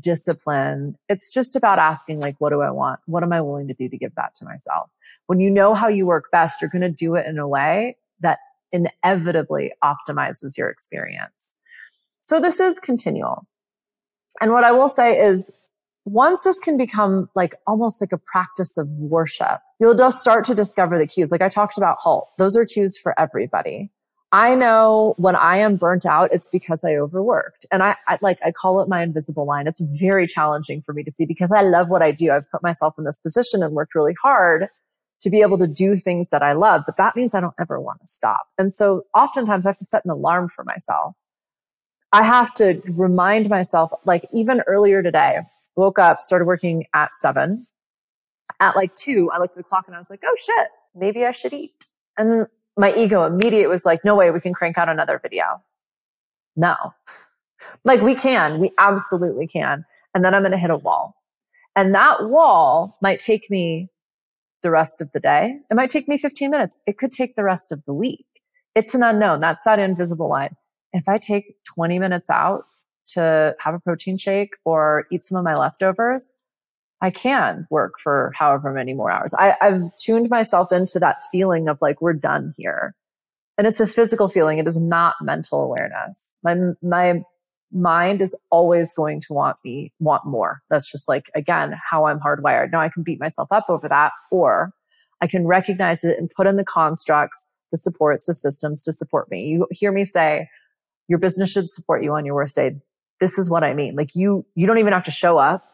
discipline. 0.00 0.96
It's 1.08 1.32
just 1.32 1.56
about 1.56 1.78
asking, 1.78 2.20
like, 2.20 2.36
what 2.38 2.50
do 2.50 2.62
I 2.62 2.70
want? 2.70 3.00
What 3.06 3.22
am 3.22 3.32
I 3.32 3.40
willing 3.40 3.68
to 3.68 3.74
do 3.74 3.88
to 3.88 3.96
give 3.98 4.14
that 4.14 4.34
to 4.36 4.44
myself? 4.44 4.90
When 5.26 5.40
you 5.40 5.50
know 5.50 5.74
how 5.74 5.88
you 5.88 6.06
work 6.06 6.30
best, 6.32 6.60
you're 6.60 6.70
going 6.70 6.82
to 6.82 6.88
do 6.88 7.14
it 7.16 7.26
in 7.26 7.38
a 7.38 7.46
way 7.46 7.96
that 8.20 8.38
inevitably 8.72 9.72
optimizes 9.84 10.56
your 10.56 10.70
experience. 10.70 11.58
So 12.20 12.40
this 12.40 12.60
is 12.60 12.78
continual. 12.78 13.46
And 14.40 14.52
what 14.52 14.64
I 14.64 14.72
will 14.72 14.88
say 14.88 15.18
is 15.18 15.52
once 16.04 16.42
this 16.42 16.58
can 16.58 16.76
become 16.76 17.28
like 17.34 17.54
almost 17.66 18.00
like 18.00 18.12
a 18.12 18.18
practice 18.18 18.76
of 18.76 18.88
worship, 18.88 19.60
you'll 19.80 19.94
just 19.94 20.18
start 20.20 20.44
to 20.46 20.54
discover 20.54 20.98
the 20.98 21.06
cues. 21.06 21.30
Like 21.30 21.42
I 21.42 21.48
talked 21.48 21.76
about 21.76 21.98
halt. 22.00 22.28
Those 22.38 22.56
are 22.56 22.64
cues 22.64 22.98
for 22.98 23.18
everybody. 23.18 23.90
I 24.34 24.54
know 24.54 25.14
when 25.18 25.36
I 25.36 25.58
am 25.58 25.76
burnt 25.76 26.06
out, 26.06 26.32
it's 26.32 26.48
because 26.48 26.84
I 26.84 26.94
overworked. 26.94 27.66
And 27.70 27.82
I, 27.82 27.96
I, 28.08 28.18
like, 28.22 28.38
I 28.42 28.50
call 28.50 28.80
it 28.80 28.88
my 28.88 29.02
invisible 29.02 29.44
line. 29.44 29.66
It's 29.66 29.80
very 29.80 30.26
challenging 30.26 30.80
for 30.80 30.94
me 30.94 31.04
to 31.04 31.10
see 31.10 31.26
because 31.26 31.52
I 31.52 31.60
love 31.60 31.90
what 31.90 32.00
I 32.00 32.12
do. 32.12 32.30
I've 32.30 32.50
put 32.50 32.62
myself 32.62 32.94
in 32.96 33.04
this 33.04 33.18
position 33.18 33.62
and 33.62 33.74
worked 33.74 33.94
really 33.94 34.14
hard 34.22 34.68
to 35.20 35.30
be 35.30 35.42
able 35.42 35.58
to 35.58 35.68
do 35.68 35.96
things 35.96 36.30
that 36.30 36.42
I 36.42 36.52
love, 36.52 36.82
but 36.84 36.96
that 36.96 37.14
means 37.14 37.32
I 37.34 37.40
don't 37.40 37.54
ever 37.60 37.80
want 37.80 38.00
to 38.00 38.06
stop. 38.06 38.46
And 38.58 38.72
so 38.72 39.04
oftentimes 39.14 39.66
I 39.66 39.68
have 39.68 39.76
to 39.76 39.84
set 39.84 40.04
an 40.04 40.10
alarm 40.10 40.48
for 40.48 40.64
myself. 40.64 41.14
I 42.12 42.24
have 42.24 42.52
to 42.54 42.82
remind 42.88 43.48
myself, 43.48 43.92
like 44.04 44.26
even 44.32 44.62
earlier 44.66 45.02
today, 45.02 45.38
woke 45.76 45.98
up, 45.98 46.20
started 46.20 46.44
working 46.44 46.84
at 46.94 47.14
seven. 47.14 47.66
At 48.60 48.76
like 48.76 48.94
two, 48.94 49.30
I 49.32 49.38
looked 49.38 49.56
at 49.56 49.64
the 49.64 49.68
clock 49.68 49.84
and 49.86 49.96
I 49.96 49.98
was 49.98 50.10
like, 50.10 50.22
oh 50.24 50.36
shit, 50.36 50.68
maybe 50.94 51.24
I 51.24 51.30
should 51.30 51.52
eat. 51.52 51.86
And 52.18 52.46
my 52.76 52.94
ego 52.94 53.24
immediate 53.24 53.68
was 53.68 53.84
like, 53.84 54.04
no 54.04 54.14
way, 54.14 54.30
we 54.30 54.40
can 54.40 54.52
crank 54.52 54.78
out 54.78 54.88
another 54.88 55.18
video. 55.22 55.62
No. 56.56 56.76
Like 57.84 58.00
we 58.00 58.14
can, 58.14 58.60
we 58.60 58.72
absolutely 58.78 59.46
can. 59.46 59.84
And 60.14 60.24
then 60.24 60.34
I'm 60.34 60.42
going 60.42 60.52
to 60.52 60.58
hit 60.58 60.70
a 60.70 60.76
wall. 60.76 61.14
And 61.74 61.94
that 61.94 62.28
wall 62.28 62.98
might 63.00 63.20
take 63.20 63.50
me 63.50 63.88
the 64.62 64.70
rest 64.70 65.00
of 65.00 65.10
the 65.12 65.20
day. 65.20 65.58
It 65.70 65.74
might 65.74 65.90
take 65.90 66.08
me 66.08 66.16
15 66.18 66.50
minutes. 66.50 66.80
It 66.86 66.98
could 66.98 67.12
take 67.12 67.34
the 67.34 67.44
rest 67.44 67.72
of 67.72 67.82
the 67.86 67.94
week. 67.94 68.26
It's 68.74 68.94
an 68.94 69.02
unknown. 69.02 69.40
That's 69.40 69.64
that 69.64 69.78
invisible 69.78 70.28
line. 70.28 70.56
If 70.92 71.08
I 71.08 71.18
take 71.18 71.56
20 71.64 71.98
minutes 71.98 72.30
out 72.30 72.64
to 73.08 73.54
have 73.58 73.74
a 73.74 73.80
protein 73.80 74.16
shake 74.16 74.50
or 74.64 75.06
eat 75.10 75.22
some 75.22 75.38
of 75.38 75.44
my 75.44 75.54
leftovers, 75.54 76.32
I 77.00 77.10
can 77.10 77.66
work 77.70 77.94
for 77.98 78.32
however 78.34 78.72
many 78.72 78.94
more 78.94 79.10
hours. 79.10 79.34
I, 79.34 79.56
I've 79.60 79.96
tuned 79.98 80.30
myself 80.30 80.70
into 80.70 80.98
that 81.00 81.18
feeling 81.32 81.68
of 81.68 81.82
like, 81.82 82.00
we're 82.00 82.12
done 82.12 82.54
here. 82.56 82.94
And 83.58 83.66
it's 83.66 83.80
a 83.80 83.86
physical 83.86 84.28
feeling. 84.28 84.58
It 84.58 84.68
is 84.68 84.80
not 84.80 85.16
mental 85.20 85.62
awareness. 85.62 86.38
My, 86.42 86.56
my 86.80 87.22
mind 87.72 88.22
is 88.22 88.36
always 88.50 88.92
going 88.92 89.20
to 89.22 89.32
want 89.32 89.56
me, 89.64 89.92
want 89.98 90.26
more. 90.26 90.62
That's 90.70 90.90
just 90.90 91.08
like, 91.08 91.24
again, 91.34 91.74
how 91.90 92.06
I'm 92.06 92.20
hardwired. 92.20 92.70
Now 92.70 92.80
I 92.80 92.88
can 92.88 93.02
beat 93.02 93.20
myself 93.20 93.48
up 93.50 93.66
over 93.68 93.88
that, 93.88 94.12
or 94.30 94.72
I 95.20 95.26
can 95.26 95.46
recognize 95.46 96.04
it 96.04 96.18
and 96.18 96.30
put 96.30 96.46
in 96.46 96.56
the 96.56 96.64
constructs, 96.64 97.48
the 97.70 97.78
supports, 97.78 98.26
the 98.26 98.34
systems 98.34 98.82
to 98.82 98.92
support 98.92 99.30
me. 99.30 99.44
You 99.44 99.66
hear 99.70 99.92
me 99.92 100.04
say, 100.04 100.48
your 101.08 101.18
business 101.18 101.50
should 101.50 101.70
support 101.70 102.04
you 102.04 102.14
on 102.14 102.24
your 102.24 102.34
worst 102.34 102.56
day. 102.56 102.76
This 103.22 103.38
is 103.38 103.48
what 103.48 103.62
I 103.62 103.72
mean. 103.72 103.94
Like 103.94 104.16
you, 104.16 104.44
you 104.56 104.66
don't 104.66 104.78
even 104.78 104.92
have 104.92 105.04
to 105.04 105.12
show 105.12 105.38
up. 105.38 105.64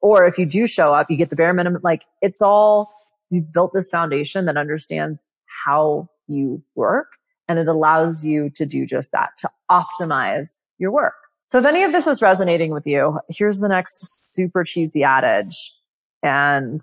Or 0.00 0.26
if 0.26 0.38
you 0.38 0.46
do 0.46 0.66
show 0.66 0.94
up, 0.94 1.10
you 1.10 1.18
get 1.18 1.28
the 1.28 1.36
bare 1.36 1.52
minimum. 1.52 1.82
Like 1.84 2.04
it's 2.22 2.40
all, 2.40 2.90
you've 3.28 3.52
built 3.52 3.74
this 3.74 3.90
foundation 3.90 4.46
that 4.46 4.56
understands 4.56 5.22
how 5.64 6.08
you 6.26 6.62
work 6.74 7.18
and 7.48 7.58
it 7.58 7.68
allows 7.68 8.24
you 8.24 8.48
to 8.54 8.64
do 8.64 8.86
just 8.86 9.12
that, 9.12 9.32
to 9.40 9.50
optimize 9.70 10.62
your 10.78 10.90
work. 10.90 11.12
So 11.44 11.58
if 11.58 11.66
any 11.66 11.82
of 11.82 11.92
this 11.92 12.06
is 12.06 12.22
resonating 12.22 12.72
with 12.72 12.86
you, 12.86 13.20
here's 13.28 13.58
the 13.58 13.68
next 13.68 13.98
super 14.32 14.64
cheesy 14.64 15.04
adage. 15.04 15.74
And 16.22 16.80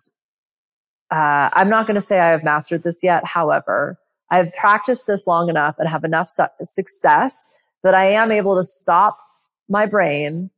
uh, 1.09 1.49
I'm 1.53 1.69
not 1.69 1.87
going 1.87 1.95
to 1.95 2.01
say 2.01 2.19
I 2.19 2.29
have 2.29 2.43
mastered 2.43 2.83
this 2.83 3.03
yet. 3.03 3.25
However, 3.25 3.97
I've 4.29 4.53
practiced 4.53 5.07
this 5.07 5.25
long 5.25 5.49
enough 5.49 5.75
and 5.79 5.89
have 5.89 6.03
enough 6.03 6.29
su- 6.29 6.45
success 6.61 7.47
that 7.81 7.95
I 7.95 8.11
am 8.11 8.31
able 8.31 8.55
to 8.55 8.63
stop 8.63 9.17
my 9.69 9.85
brain 9.85 10.49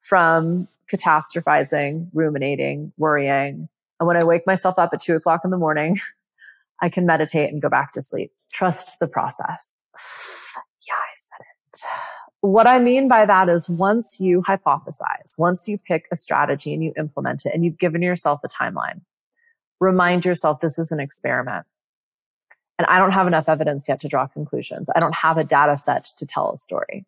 from 0.00 0.68
catastrophizing, 0.92 2.08
ruminating, 2.12 2.92
worrying. 2.98 3.68
And 3.98 4.06
when 4.06 4.16
I 4.16 4.24
wake 4.24 4.46
myself 4.46 4.78
up 4.78 4.90
at 4.92 5.00
two 5.00 5.16
o'clock 5.16 5.42
in 5.44 5.50
the 5.50 5.58
morning, 5.58 6.00
I 6.82 6.88
can 6.88 7.06
meditate 7.06 7.52
and 7.52 7.62
go 7.62 7.68
back 7.68 7.92
to 7.92 8.02
sleep. 8.02 8.32
Trust 8.52 8.98
the 8.98 9.06
process. 9.06 9.80
yeah, 10.86 10.94
I 10.94 11.14
said 11.14 11.38
it 11.40 11.80
what 12.42 12.66
I 12.66 12.80
mean 12.80 13.06
by 13.06 13.24
that 13.24 13.48
is 13.48 13.68
once 13.68 14.18
you 14.20 14.42
hypothesize, 14.42 15.38
once 15.38 15.68
you 15.68 15.78
pick 15.78 16.06
a 16.10 16.16
strategy 16.16 16.74
and 16.74 16.82
you 16.82 16.92
implement 16.98 17.46
it 17.46 17.52
and 17.54 17.64
you've 17.64 17.78
given 17.78 18.02
yourself 18.02 18.42
a 18.44 18.48
timeline, 18.48 19.00
remind 19.80 20.24
yourself 20.24 20.58
this 20.58 20.76
is 20.76 20.90
an 20.90 20.98
experiment. 20.98 21.64
And 22.78 22.86
I 22.88 22.98
don't 22.98 23.12
have 23.12 23.28
enough 23.28 23.48
evidence 23.48 23.88
yet 23.88 24.00
to 24.00 24.08
draw 24.08 24.26
conclusions. 24.26 24.90
I 24.94 24.98
don't 24.98 25.14
have 25.14 25.38
a 25.38 25.44
data 25.44 25.76
set 25.76 26.06
to 26.18 26.26
tell 26.26 26.50
a 26.50 26.56
story. 26.56 27.06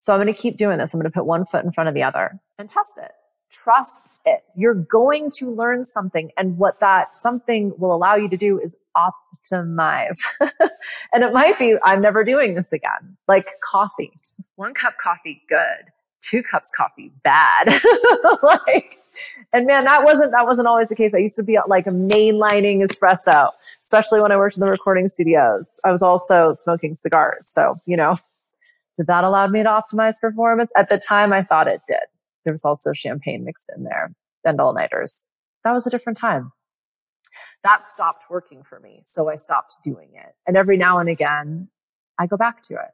So 0.00 0.14
I'm 0.14 0.18
going 0.18 0.34
to 0.34 0.38
keep 0.38 0.56
doing 0.56 0.78
this. 0.78 0.94
I'm 0.94 0.98
going 0.98 1.10
to 1.10 1.14
put 1.14 1.26
one 1.26 1.44
foot 1.44 1.62
in 1.62 1.72
front 1.72 1.88
of 1.88 1.94
the 1.94 2.02
other 2.02 2.40
and 2.58 2.68
test 2.68 2.98
it. 3.02 3.12
Trust 3.52 4.14
it. 4.24 4.42
You're 4.56 4.74
going 4.74 5.30
to 5.36 5.50
learn 5.50 5.84
something. 5.84 6.30
And 6.38 6.56
what 6.56 6.80
that 6.80 7.14
something 7.14 7.74
will 7.76 7.94
allow 7.94 8.14
you 8.16 8.28
to 8.30 8.36
do 8.36 8.58
is 8.58 8.76
optimize. 8.96 10.16
and 11.12 11.22
it 11.22 11.34
might 11.34 11.58
be, 11.58 11.76
I'm 11.82 12.00
never 12.00 12.24
doing 12.24 12.54
this 12.54 12.72
again. 12.72 13.18
Like 13.28 13.46
coffee. 13.62 14.12
One 14.56 14.72
cup 14.72 14.94
coffee, 14.98 15.42
good. 15.48 15.92
Two 16.22 16.42
cups 16.42 16.70
coffee, 16.74 17.12
bad. 17.22 17.66
like, 18.42 19.00
and 19.52 19.66
man, 19.66 19.84
that 19.84 20.02
wasn't, 20.02 20.32
that 20.32 20.46
wasn't 20.46 20.66
always 20.66 20.88
the 20.88 20.96
case. 20.96 21.14
I 21.14 21.18
used 21.18 21.36
to 21.36 21.42
be 21.42 21.58
like 21.66 21.84
mainlining 21.84 22.82
espresso, 22.82 23.50
especially 23.82 24.22
when 24.22 24.32
I 24.32 24.38
worked 24.38 24.56
in 24.56 24.64
the 24.64 24.70
recording 24.70 25.08
studios. 25.08 25.78
I 25.84 25.90
was 25.90 26.00
also 26.00 26.54
smoking 26.54 26.94
cigars. 26.94 27.46
So, 27.46 27.80
you 27.84 27.98
know, 27.98 28.16
that 29.06 29.24
allow 29.24 29.46
me 29.46 29.62
to 29.62 29.68
optimize 29.68 30.20
performance? 30.20 30.72
At 30.76 30.88
the 30.88 30.98
time, 30.98 31.32
I 31.32 31.42
thought 31.42 31.68
it 31.68 31.82
did. 31.86 31.98
There 32.44 32.52
was 32.52 32.64
also 32.64 32.92
champagne 32.92 33.44
mixed 33.44 33.70
in 33.76 33.84
there 33.84 34.12
and 34.44 34.60
all 34.60 34.74
nighters. 34.74 35.26
That 35.64 35.72
was 35.72 35.86
a 35.86 35.90
different 35.90 36.18
time. 36.18 36.52
That 37.62 37.84
stopped 37.84 38.26
working 38.30 38.62
for 38.62 38.80
me. 38.80 39.00
So 39.04 39.28
I 39.28 39.36
stopped 39.36 39.76
doing 39.84 40.10
it. 40.14 40.34
And 40.46 40.56
every 40.56 40.76
now 40.76 40.98
and 40.98 41.08
again, 41.08 41.68
I 42.18 42.26
go 42.26 42.36
back 42.36 42.62
to 42.62 42.74
it. 42.74 42.90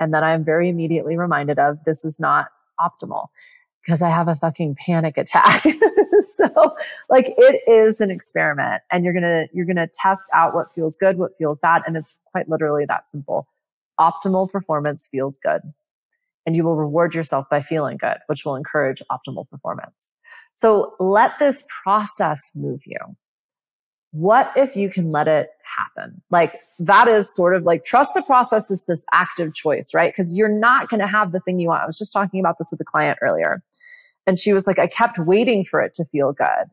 And 0.00 0.12
then 0.12 0.24
I'm 0.24 0.44
very 0.44 0.68
immediately 0.68 1.16
reminded 1.16 1.58
of 1.58 1.82
this 1.84 2.04
is 2.04 2.20
not 2.20 2.48
optimal 2.80 3.28
because 3.82 4.02
I 4.02 4.10
have 4.10 4.28
a 4.28 4.36
fucking 4.36 4.76
panic 4.76 5.16
attack. 5.16 5.62
so 6.34 6.76
like 7.08 7.34
it 7.36 7.62
is 7.66 8.00
an 8.00 8.10
experiment 8.10 8.82
and 8.92 9.04
you're 9.04 9.12
going 9.12 9.22
to, 9.22 9.48
you're 9.52 9.64
going 9.64 9.76
to 9.76 9.88
test 9.88 10.28
out 10.34 10.54
what 10.54 10.70
feels 10.70 10.96
good, 10.96 11.18
what 11.18 11.36
feels 11.36 11.58
bad. 11.58 11.82
And 11.86 11.96
it's 11.96 12.18
quite 12.30 12.48
literally 12.48 12.84
that 12.86 13.06
simple. 13.06 13.48
Optimal 14.00 14.50
performance 14.50 15.06
feels 15.10 15.38
good 15.38 15.60
and 16.48 16.56
you 16.56 16.64
will 16.64 16.76
reward 16.76 17.14
yourself 17.14 17.46
by 17.50 17.60
feeling 17.60 17.98
good, 17.98 18.16
which 18.26 18.46
will 18.46 18.56
encourage 18.56 19.02
optimal 19.12 19.46
performance. 19.50 20.16
So 20.54 20.94
let 20.98 21.38
this 21.38 21.62
process 21.82 22.52
move 22.54 22.80
you. 22.86 22.96
What 24.12 24.50
if 24.56 24.74
you 24.74 24.88
can 24.88 25.12
let 25.12 25.28
it 25.28 25.50
happen? 25.76 26.22
Like 26.30 26.60
that 26.78 27.06
is 27.06 27.34
sort 27.34 27.54
of 27.54 27.64
like 27.64 27.84
trust 27.84 28.14
the 28.14 28.22
process 28.22 28.70
is 28.70 28.86
this 28.86 29.04
active 29.12 29.52
choice, 29.52 29.92
right? 29.92 30.10
Because 30.10 30.34
you're 30.34 30.48
not 30.48 30.88
going 30.88 31.00
to 31.00 31.06
have 31.06 31.32
the 31.32 31.40
thing 31.40 31.60
you 31.60 31.68
want. 31.68 31.82
I 31.82 31.86
was 31.86 31.98
just 31.98 32.14
talking 32.14 32.40
about 32.40 32.56
this 32.56 32.68
with 32.70 32.80
a 32.80 32.84
client 32.84 33.18
earlier. 33.20 33.62
And 34.26 34.38
she 34.38 34.54
was 34.54 34.66
like, 34.66 34.78
I 34.78 34.86
kept 34.86 35.18
waiting 35.18 35.66
for 35.66 35.82
it 35.82 35.92
to 35.94 36.04
feel 36.06 36.32
good 36.32 36.66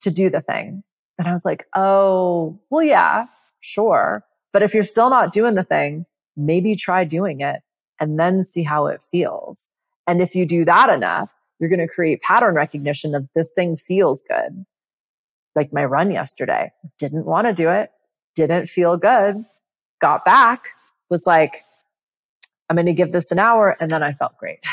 to 0.00 0.10
do 0.10 0.30
the 0.30 0.40
thing. 0.40 0.82
And 1.16 1.28
I 1.28 1.32
was 1.32 1.44
like, 1.44 1.66
oh, 1.76 2.58
well, 2.70 2.82
yeah, 2.82 3.26
sure. 3.60 4.24
But 4.52 4.62
if 4.62 4.74
you're 4.74 4.82
still 4.82 5.10
not 5.10 5.32
doing 5.32 5.54
the 5.54 5.62
thing, 5.62 6.06
maybe 6.46 6.74
try 6.74 7.04
doing 7.04 7.40
it 7.40 7.62
and 7.98 8.18
then 8.18 8.42
see 8.42 8.62
how 8.62 8.86
it 8.86 9.02
feels. 9.02 9.70
And 10.06 10.20
if 10.22 10.34
you 10.34 10.46
do 10.46 10.64
that 10.64 10.90
enough, 10.90 11.34
you're 11.58 11.68
going 11.68 11.86
to 11.86 11.88
create 11.88 12.22
pattern 12.22 12.54
recognition 12.54 13.14
of 13.14 13.28
this 13.34 13.52
thing 13.52 13.76
feels 13.76 14.22
good. 14.22 14.64
Like 15.54 15.72
my 15.72 15.84
run 15.84 16.10
yesterday, 16.10 16.72
didn't 16.98 17.26
want 17.26 17.46
to 17.46 17.52
do 17.52 17.70
it, 17.70 17.90
didn't 18.34 18.68
feel 18.68 18.96
good, 18.96 19.44
got 20.00 20.24
back, 20.24 20.68
was 21.10 21.26
like, 21.26 21.64
I'm 22.68 22.76
going 22.76 22.86
to 22.86 22.92
give 22.92 23.12
this 23.12 23.30
an 23.30 23.38
hour. 23.38 23.76
And 23.80 23.90
then 23.90 24.02
I 24.02 24.12
felt 24.12 24.38
great. 24.38 24.64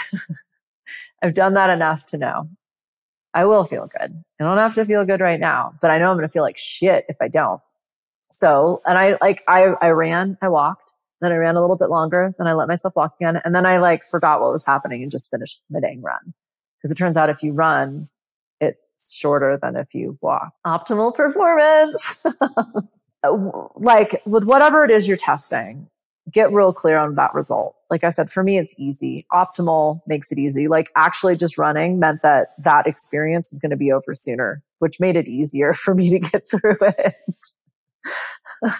I've 1.21 1.33
done 1.33 1.55
that 1.55 1.69
enough 1.69 2.05
to 2.07 2.17
know 2.17 2.47
I 3.33 3.45
will 3.45 3.63
feel 3.63 3.87
good. 3.99 4.23
I 4.39 4.43
don't 4.43 4.57
have 4.57 4.73
to 4.75 4.85
feel 4.85 5.05
good 5.05 5.21
right 5.21 5.39
now, 5.39 5.73
but 5.79 5.91
I 5.91 5.99
know 5.99 6.09
I'm 6.09 6.17
going 6.17 6.27
to 6.27 6.31
feel 6.31 6.43
like 6.43 6.57
shit 6.57 7.05
if 7.07 7.17
I 7.21 7.27
don't. 7.27 7.61
So, 8.31 8.81
and 8.85 8.97
I 8.97 9.17
like, 9.21 9.43
I, 9.47 9.73
I 9.81 9.89
ran, 9.89 10.37
I 10.41 10.49
walked, 10.49 10.86
then 11.21 11.31
I 11.31 11.35
ran 11.35 11.55
a 11.55 11.61
little 11.61 11.75
bit 11.75 11.89
longer, 11.89 12.33
then 12.37 12.47
I 12.47 12.53
let 12.53 12.67
myself 12.67 12.95
walk 12.95 13.15
again. 13.19 13.41
And 13.43 13.55
then 13.55 13.65
I 13.65 13.77
like 13.77 14.05
forgot 14.05 14.41
what 14.41 14.51
was 14.51 14.65
happening 14.65 15.01
and 15.01 15.11
just 15.11 15.31
finished 15.31 15.61
my 15.69 15.79
dang 15.79 16.01
run. 16.01 16.33
Cause 16.81 16.91
it 16.91 16.95
turns 16.95 17.17
out 17.17 17.29
if 17.29 17.41
you 17.41 17.53
run, 17.53 18.07
it's 18.61 19.13
shorter 19.13 19.57
than 19.61 19.75
if 19.75 19.95
you 19.95 20.17
walk. 20.21 20.51
Optimal 20.65 21.15
performance. 21.15 22.21
Uh, 23.23 23.67
like 23.75 24.21
with 24.27 24.43
whatever 24.43 24.85
it 24.85 24.91
is 24.91 25.07
you're 25.07 25.17
testing, 25.17 25.89
get 26.31 26.51
real 26.51 26.73
clear 26.73 26.97
on 26.97 27.15
that 27.15 27.33
result. 27.33 27.75
Like 27.89 28.03
I 28.03 28.09
said, 28.09 28.29
for 28.29 28.43
me, 28.43 28.57
it's 28.57 28.75
easy. 28.77 29.25
Optimal 29.31 30.01
makes 30.07 30.31
it 30.31 30.37
easy. 30.37 30.67
Like 30.67 30.91
actually 30.95 31.35
just 31.35 31.57
running 31.57 31.99
meant 31.99 32.21
that 32.21 32.49
that 32.59 32.85
experience 32.85 33.49
was 33.51 33.59
going 33.59 33.71
to 33.71 33.77
be 33.77 33.91
over 33.91 34.13
sooner, 34.13 34.61
which 34.79 34.99
made 34.99 35.15
it 35.15 35.27
easier 35.27 35.73
for 35.73 35.95
me 35.95 36.09
to 36.11 36.19
get 36.19 36.49
through 36.49 36.77
it. 36.81 37.47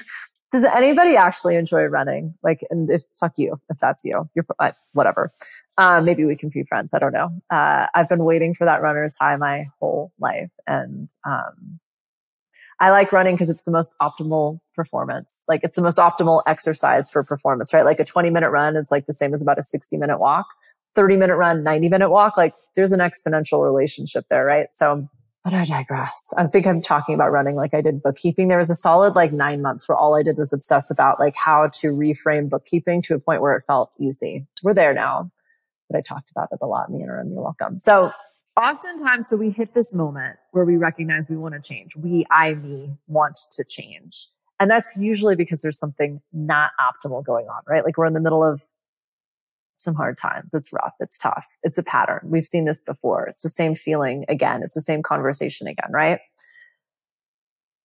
Does 0.58 0.64
anybody 0.64 1.16
actually 1.16 1.56
enjoy 1.56 1.84
running? 1.84 2.34
Like, 2.42 2.66
and 2.72 2.90
if 2.90 3.04
fuck 3.20 3.34
you, 3.38 3.62
if 3.70 3.78
that's 3.78 4.04
you, 4.04 4.28
you're 4.34 4.46
uh, 4.58 4.72
whatever. 4.94 5.32
Uh, 5.78 6.02
maybe 6.02 6.26
we 6.26 6.36
can 6.36 6.50
be 6.50 6.64
friends. 6.64 6.96
I 6.96 7.00
don't 7.00 7.14
know. 7.14 7.30
Uh, 7.52 7.86
I've 7.94 8.10
been 8.10 8.24
waiting 8.24 8.56
for 8.56 8.66
that 8.66 8.82
runner's 8.82 9.16
high 9.16 9.36
my 9.36 9.68
whole 9.80 10.12
life, 10.20 10.50
and 10.66 11.12
um, 11.28 11.80
I 12.80 12.90
like 12.90 13.12
running 13.12 13.36
because 13.36 13.52
it's 13.52 13.66
the 13.66 13.72
most 13.72 13.94
optimal 14.02 14.60
performance. 14.74 15.44
Like 15.48 15.62
it's 15.64 15.76
the 15.76 15.84
most 15.84 16.00
optimal 16.00 16.42
exercise 16.48 17.08
for 17.08 17.24
performance, 17.24 17.72
right? 17.72 17.86
Like 17.86 18.00
a 18.00 18.06
20 18.06 18.32
minute 18.32 18.50
run 18.50 18.76
is 18.76 18.90
like 18.92 19.06
the 19.06 19.14
same 19.14 19.36
as 19.36 19.44
about 19.44 19.60
a 19.60 19.64
60 19.64 19.96
minute 19.96 20.18
walk. 20.18 20.48
30 20.96 21.18
minute 21.18 21.36
run, 21.36 21.62
90 21.62 21.90
minute 21.90 22.10
walk, 22.10 22.36
like 22.36 22.56
there's 22.76 22.94
an 22.94 23.00
exponential 23.00 23.64
relationship 23.64 24.26
there, 24.32 24.44
right? 24.44 24.70
So, 24.72 25.08
but 25.48 25.56
I 25.56 25.64
digress. 25.64 26.34
I 26.36 26.46
think 26.48 26.68
I'm 26.68 26.82
talking 26.82 27.16
about 27.16 27.32
running 27.32 27.56
like 27.56 27.74
I 27.74 27.80
did 27.80 28.04
bookkeeping. 28.04 28.50
There 28.50 28.58
was 28.58 28.70
a 28.70 28.76
solid 28.76 29.16
like 29.16 29.32
nine 29.32 29.62
months 29.62 29.88
where 29.88 29.98
all 29.98 30.14
I 30.14 30.22
did 30.22 30.38
was 30.38 30.52
obsess 30.52 30.92
about 30.92 31.22
like 31.22 31.38
how 31.38 31.70
to 31.76 31.94
reframe 31.94 32.50
bookkeeping 32.50 33.02
to 33.04 33.14
a 33.16 33.20
point 33.20 33.42
where 33.42 33.56
it 33.56 33.62
felt 33.62 33.94
easy. 33.98 34.46
We're 34.62 34.74
there 34.74 34.94
now, 34.94 35.32
but 35.90 35.98
I 35.98 36.02
talked 36.02 36.30
about 36.32 36.50
it 36.52 36.60
a 36.62 36.66
lot 36.66 36.90
in 36.90 36.96
the 36.96 37.02
interim. 37.02 37.32
You're 37.32 37.44
welcome. 37.44 37.78
So 37.78 38.12
oftentimes, 38.62 39.30
so 39.30 39.38
we 39.38 39.50
hit 39.50 39.74
this 39.74 39.94
moment 39.94 40.36
where 40.52 40.66
we 40.66 40.76
recognize 40.76 41.30
we 41.30 41.38
want 41.38 41.54
to 41.54 41.62
change. 41.62 41.96
We, 41.96 42.26
I, 42.30 42.56
me 42.56 42.98
want 43.08 43.38
to 43.54 43.64
change. 43.64 44.28
And 44.60 44.70
that's 44.70 44.98
usually 44.98 45.38
because 45.38 45.62
there's 45.62 45.80
something 45.80 46.20
not 46.34 46.72
optimal 46.78 47.24
going 47.24 47.46
on, 47.48 47.62
right? 47.66 47.86
Like 47.86 47.98
we're 47.98 48.08
in 48.08 48.14
the 48.14 48.20
middle 48.20 48.44
of 48.44 48.64
some 49.80 49.96
hard 49.96 50.18
times. 50.18 50.54
It's 50.54 50.72
rough. 50.74 50.94
It's 51.00 51.18
tough. 51.18 51.46
It's 51.64 51.78
a 51.78 51.84
pattern. 51.84 52.22
We've 52.24 52.46
seen 52.46 52.66
this 52.66 52.80
before. 52.80 53.26
It's 53.28 53.42
the 53.42 53.50
same 53.50 53.76
feeling 53.76 54.26
again. 54.28 54.64
It's 54.64 54.74
the 54.74 54.82
same 54.82 55.04
conversation 55.04 55.68
again, 55.68 55.92
right? 55.92 56.20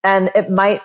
And 0.05 0.31
it 0.35 0.51
might 0.51 0.83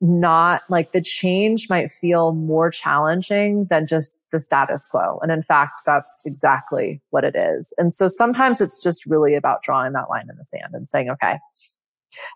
not 0.00 0.62
like 0.68 0.90
the 0.90 1.00
change 1.00 1.70
might 1.70 1.92
feel 1.92 2.32
more 2.32 2.70
challenging 2.70 3.66
than 3.70 3.86
just 3.86 4.20
the 4.32 4.40
status 4.40 4.86
quo. 4.86 5.20
And 5.22 5.30
in 5.30 5.42
fact, 5.42 5.82
that's 5.86 6.22
exactly 6.24 7.00
what 7.10 7.22
it 7.22 7.36
is. 7.36 7.72
And 7.78 7.94
so 7.94 8.08
sometimes 8.08 8.60
it's 8.60 8.82
just 8.82 9.06
really 9.06 9.36
about 9.36 9.62
drawing 9.62 9.92
that 9.92 10.10
line 10.10 10.26
in 10.28 10.36
the 10.36 10.44
sand 10.44 10.74
and 10.74 10.88
saying, 10.88 11.08
okay, 11.10 11.38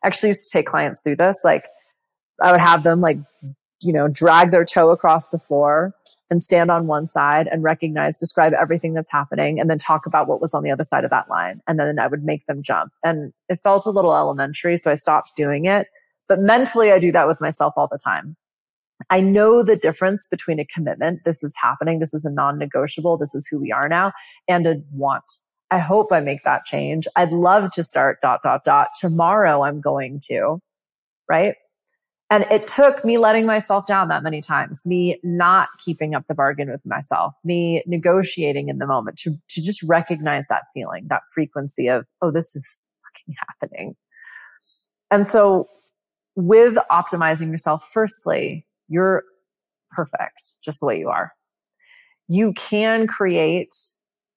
actually 0.05 0.29
used 0.29 0.49
to 0.49 0.59
take 0.59 0.67
clients 0.67 1.01
through 1.01 1.17
this. 1.17 1.41
Like 1.45 1.65
I 2.41 2.53
would 2.53 2.61
have 2.61 2.85
them 2.85 3.01
like, 3.01 3.19
you 3.83 3.93
know, 3.93 4.07
drag 4.07 4.53
their 4.53 4.65
toe 4.65 4.91
across 4.91 5.29
the 5.31 5.39
floor 5.39 5.93
and 6.31 6.43
stand 6.43 6.71
on 6.71 6.87
one 6.87 7.07
side 7.07 7.49
and 7.51 7.63
recognize, 7.63 8.19
describe 8.19 8.53
everything 8.53 8.95
that's 8.95 9.13
happening 9.13 9.61
and 9.61 9.71
then 9.71 9.79
talk 9.79 10.07
about 10.07 10.27
what 10.27 10.41
was 10.41 10.55
on 10.55 10.63
the 10.63 10.71
other 10.71 10.85
side 10.85 11.05
of 11.05 11.11
that 11.11 11.29
line. 11.31 11.61
And 11.69 11.79
then 11.79 11.99
I 11.99 12.07
would 12.07 12.25
make 12.25 12.47
them 12.47 12.63
jump. 12.63 12.93
And 13.05 13.33
it 13.49 13.61
felt 13.63 13.87
a 13.87 13.91
little 13.91 14.15
elementary. 14.15 14.77
So 14.77 14.91
I 14.91 14.95
stopped 14.95 15.37
doing 15.37 15.67
it 15.67 15.87
but 16.29 16.41
mentally, 16.41 16.93
I 16.93 16.99
do 16.99 17.13
that 17.13 17.29
with 17.29 17.41
myself 17.41 17.75
all 17.77 17.89
the 17.91 17.99
time. 18.03 18.37
I 19.11 19.21
know 19.21 19.63
the 19.63 19.77
difference 19.77 20.27
between 20.27 20.59
a 20.59 20.65
commitment. 20.65 21.21
This 21.25 21.43
is 21.43 21.55
happening. 21.61 21.99
This 21.99 22.15
is 22.15 22.25
a 22.25 22.31
non-negotiable. 22.31 23.19
This 23.19 23.35
is 23.35 23.47
who 23.47 23.61
we 23.61 23.71
are 23.71 23.89
now 23.89 24.13
and 24.49 24.67
a 24.67 24.77
want. 24.91 25.25
I 25.71 25.79
hope 25.79 26.13
I 26.13 26.21
make 26.21 26.45
that 26.45 26.65
change. 26.65 27.07
I'd 27.17 27.33
love 27.33 27.73
to 27.73 27.83
start 27.83 28.19
dot, 28.23 28.41
dot, 28.43 28.65
dot. 28.65 28.89
Tomorrow 28.99 29.65
I'm 29.65 29.81
going 29.81 30.21
to, 30.29 30.61
right? 31.29 31.57
And 32.29 32.45
it 32.51 32.67
took 32.67 33.05
me 33.05 33.19
letting 33.19 33.47
myself 33.47 33.87
down 33.87 34.09
that 34.09 34.25
many 34.25 34.41
times, 34.41 34.85
me 34.85 35.21
not 35.23 35.69
keeping 35.79 36.15
up 36.15 36.25
the 36.27 36.35
bargain 36.35 36.69
with 36.69 36.85
myself, 36.85 37.35
me 37.45 37.85
negotiating 37.87 38.69
in 38.69 38.79
the 38.79 38.87
moment 38.87 39.17
to, 39.19 39.37
to 39.49 39.63
just 39.63 39.81
recognize 39.85 40.49
that 40.49 40.63
feeling, 40.75 41.07
that 41.09 41.23
frequency 41.33 41.87
of, 41.87 42.05
oh, 42.23 42.33
this 42.33 42.57
is 42.57 42.87
fucking 43.05 43.37
happening. 43.49 43.95
And 45.11 45.25
so 45.25 45.69
with 46.35 46.77
optimizing 46.91 47.51
yourself, 47.51 47.89
firstly, 47.93 48.67
you're 48.89 49.23
perfect 49.93 50.51
just 50.65 50.81
the 50.81 50.87
way 50.87 50.99
you 50.99 51.09
are. 51.09 51.33
You 52.27 52.53
can 52.55 53.07
create 53.07 53.75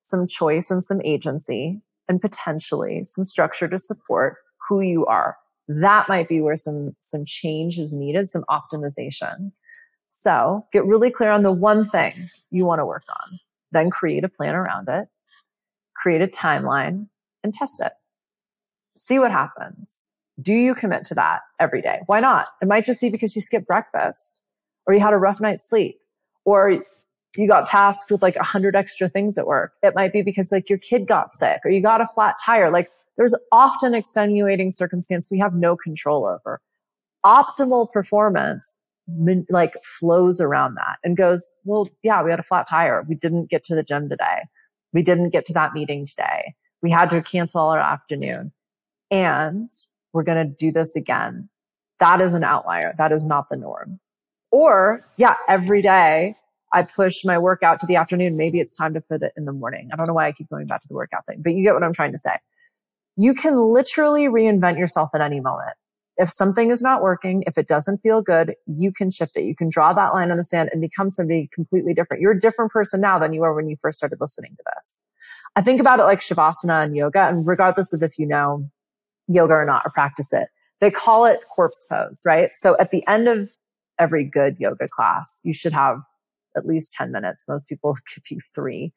some 0.02 0.28
choice 0.28 0.70
and 0.70 0.84
some 0.84 1.02
agency 1.04 1.82
and 2.08 2.22
potentially 2.22 3.04
some 3.04 3.24
structure 3.24 3.68
to 3.68 3.80
support 3.80 4.38
who 4.68 4.82
you 4.82 5.08
are. 5.08 5.38
That 5.70 6.10
might 6.10 6.28
be 6.28 6.42
where 6.42 6.58
some, 6.58 6.96
some 7.00 7.24
change 7.26 7.78
is 7.78 7.94
needed, 7.94 8.28
some 8.28 8.44
optimization. 8.50 9.52
So 10.10 10.66
get 10.74 10.84
really 10.86 11.12
clear 11.12 11.30
on 11.30 11.44
the 11.44 11.54
one 11.54 11.86
thing 11.86 12.14
you 12.50 12.66
want 12.66 12.80
to 12.80 12.86
work 12.86 13.04
on, 13.08 13.40
then 13.72 13.92
create 13.92 14.24
a 14.24 14.30
plan 14.30 14.56
around 14.56 14.90
it, 14.90 15.08
create 15.96 16.22
a 16.24 16.28
timeline 16.28 17.08
and 17.44 17.54
test 17.54 17.82
it. 17.82 17.92
See 18.98 19.20
what 19.20 19.32
happens. 19.32 20.12
Do 20.42 20.54
you 20.54 20.74
commit 20.74 21.06
to 21.06 21.16
that 21.16 21.42
every 21.60 21.84
day? 21.84 22.00
Why 22.08 22.20
not? 22.20 22.50
It 22.62 22.68
might 22.68 22.86
just 22.86 23.00
be 23.00 23.10
because 23.10 23.36
you 23.36 23.42
skipped 23.42 23.68
breakfast 23.68 24.42
or 24.88 24.96
you 24.96 25.00
had 25.00 25.14
a 25.14 25.18
rough 25.18 25.40
night's 25.40 25.70
sleep 25.70 26.00
or 26.46 26.84
you 27.38 27.48
got 27.48 27.68
tasked 27.68 28.12
with 28.12 28.24
like 28.24 28.36
a 28.38 28.44
hundred 28.44 28.76
extra 28.76 29.08
things 29.08 29.38
at 29.38 29.46
work. 29.46 29.74
It 29.84 29.94
might 29.94 30.14
be 30.14 30.24
because 30.24 30.52
like 30.52 30.68
your 30.68 30.80
kid 30.80 31.08
got 31.08 31.34
sick 31.34 31.62
or 31.64 31.70
you 31.70 31.82
got 31.82 32.02
a 32.02 32.08
flat 32.08 32.38
tire. 32.44 32.72
Like 32.72 32.90
there's 33.20 33.36
often 33.52 33.94
extenuating 33.94 34.72
circumstance 34.72 35.30
we 35.30 35.38
have 35.40 35.54
no 35.54 35.76
control 35.76 36.26
over. 36.26 36.62
Optimal 37.26 37.92
performance 37.92 38.78
like 39.50 39.76
flows 39.84 40.40
around 40.40 40.76
that 40.76 41.00
and 41.04 41.18
goes, 41.18 41.52
well, 41.66 41.90
yeah, 42.02 42.24
we 42.24 42.32
had 42.32 42.40
a 42.40 42.44
flat 42.44 42.68
tire. 42.70 43.06
We 43.10 43.16
didn't 43.16 43.50
get 43.50 43.66
to 43.66 43.76
the 43.76 43.84
gym 43.84 44.08
today. 44.08 44.44
We 44.94 45.04
didn't 45.04 45.32
get 45.32 45.46
to 45.48 45.54
that 45.54 45.74
meeting 45.74 46.06
today. 46.06 46.54
We 46.82 46.90
had 46.92 47.10
to 47.10 47.22
cancel 47.22 47.62
our 47.62 47.80
afternoon. 47.80 48.54
And 49.12 49.70
we're 50.14 50.24
going 50.24 50.48
to 50.48 50.56
do 50.56 50.72
this 50.72 50.96
again. 50.96 51.50
That 52.00 52.22
is 52.22 52.34
an 52.34 52.46
outlier. 52.46 52.96
That 52.98 53.12
is 53.12 53.26
not 53.26 53.50
the 53.50 53.58
norm. 53.58 54.00
Or 54.50 55.06
yeah, 55.18 55.36
every 55.50 55.82
day 55.82 56.36
I 56.72 56.84
push 56.84 57.26
my 57.26 57.38
workout 57.38 57.82
to 57.82 57.86
the 57.86 57.98
afternoon. 57.98 58.38
Maybe 58.38 58.62
it's 58.62 58.74
time 58.74 58.94
to 58.94 59.02
put 59.02 59.24
it 59.24 59.34
in 59.36 59.44
the 59.44 59.52
morning. 59.52 59.90
I 59.92 59.98
don't 59.98 60.08
know 60.08 60.14
why 60.14 60.28
I 60.28 60.32
keep 60.32 60.50
going 60.50 60.68
back 60.68 60.82
to 60.84 60.88
the 60.88 60.94
workout 60.94 61.26
thing, 61.26 61.42
but 61.42 61.54
you 61.54 61.64
get 61.64 61.74
what 61.74 61.84
I'm 61.84 61.94
trying 61.94 62.14
to 62.14 62.18
say. 62.18 62.38
You 63.20 63.34
can 63.34 63.74
literally 63.74 64.28
reinvent 64.28 64.78
yourself 64.78 65.10
at 65.14 65.20
any 65.20 65.42
moment. 65.42 65.74
If 66.16 66.30
something 66.30 66.72
is 66.72 66.82
not 66.82 67.02
working, 67.02 67.44
if 67.48 67.58
it 67.58 67.68
doesn't 67.68 68.00
feel 68.00 68.22
good, 68.22 68.56
you 68.66 68.94
can 68.94 69.12
shift 69.12 69.34
it. 69.36 69.44
You 69.44 69.56
can 69.56 69.70
draw 69.70 69.92
that 69.94 70.14
line 70.14 70.32
in 70.32 70.38
the 70.38 70.44
sand 70.44 70.70
and 70.72 70.82
become 70.82 71.10
somebody 71.10 71.50
completely 71.54 71.94
different. 71.94 72.22
You're 72.22 72.32
a 72.32 72.40
different 72.40 72.72
person 72.72 73.02
now 73.02 73.20
than 73.20 73.34
you 73.34 73.42
were 73.42 73.54
when 73.54 73.68
you 73.68 73.76
first 73.82 73.98
started 73.98 74.20
listening 74.22 74.56
to 74.56 74.64
this. 74.76 75.02
I 75.56 75.62
think 75.62 75.82
about 75.82 76.00
it 76.00 76.04
like 76.04 76.20
Shavasana 76.20 76.86
and 76.86 76.96
yoga. 76.96 77.28
And 77.28 77.46
regardless 77.46 77.94
of 77.94 78.04
if 78.04 78.18
you 78.18 78.26
know 78.26 78.70
yoga 79.30 79.54
or 79.54 79.66
not 79.66 79.84
or 79.86 79.92
practice 79.92 80.34
it. 80.34 80.48
They 80.82 80.92
call 80.92 81.26
it 81.26 81.42
corpse 81.54 81.86
pose, 81.90 82.22
right? 82.26 82.50
So 82.54 82.76
at 82.80 82.92
the 82.92 83.06
end 83.08 83.28
of 83.28 83.50
every 84.00 84.24
good 84.24 84.58
yoga 84.60 84.88
class, 84.88 85.42
you 85.44 85.54
should 85.54 85.74
have 85.74 86.00
at 86.58 86.66
least 86.66 86.94
10 86.94 87.12
minutes. 87.12 87.46
Most 87.48 87.68
people 87.68 87.96
give 88.16 88.24
you 88.30 88.40
three. 88.54 88.92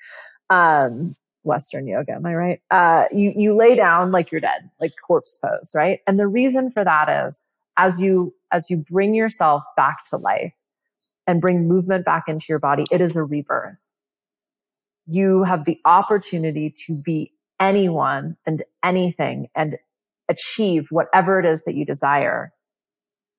Um, 0.48 1.16
Western 1.44 1.87
yoga, 1.87 2.12
am 2.12 2.26
I 2.26 2.35
right? 2.35 2.61
Uh, 2.70 3.07
you, 3.12 3.33
you 3.37 3.55
lay 3.55 3.74
down 3.74 4.12
like 4.12 4.31
you're 4.31 4.40
dead, 4.40 4.70
like 4.81 4.92
corpse 5.07 5.37
pose, 5.42 5.72
right? 5.74 6.00
And 6.07 6.18
the 6.18 6.26
reason 6.26 6.70
for 6.70 6.85
that 6.85 7.26
is 7.26 7.42
as 7.76 8.00
you, 8.00 8.35
as 8.52 8.70
you 8.70 8.85
bring 8.88 9.14
yourself 9.14 9.62
back 9.76 10.05
to 10.11 10.16
life 10.16 10.55
and 11.26 11.40
bring 11.40 11.68
movement 11.68 12.05
back 12.05 12.24
into 12.28 12.46
your 12.48 12.59
body, 12.59 12.85
it 12.90 13.00
is 13.00 13.16
a 13.16 13.24
rebirth. 13.24 13.88
You 15.07 15.42
have 15.42 15.64
the 15.64 15.78
opportunity 15.85 16.72
to 16.87 16.94
be 16.94 17.33
anyone 17.59 18.37
and 18.46 18.62
anything 18.85 19.48
and 19.55 19.78
achieve 20.28 20.88
whatever 20.90 21.38
it 21.38 21.46
is 21.46 21.64
that 21.64 21.74
you 21.74 21.85
desire 21.85 22.52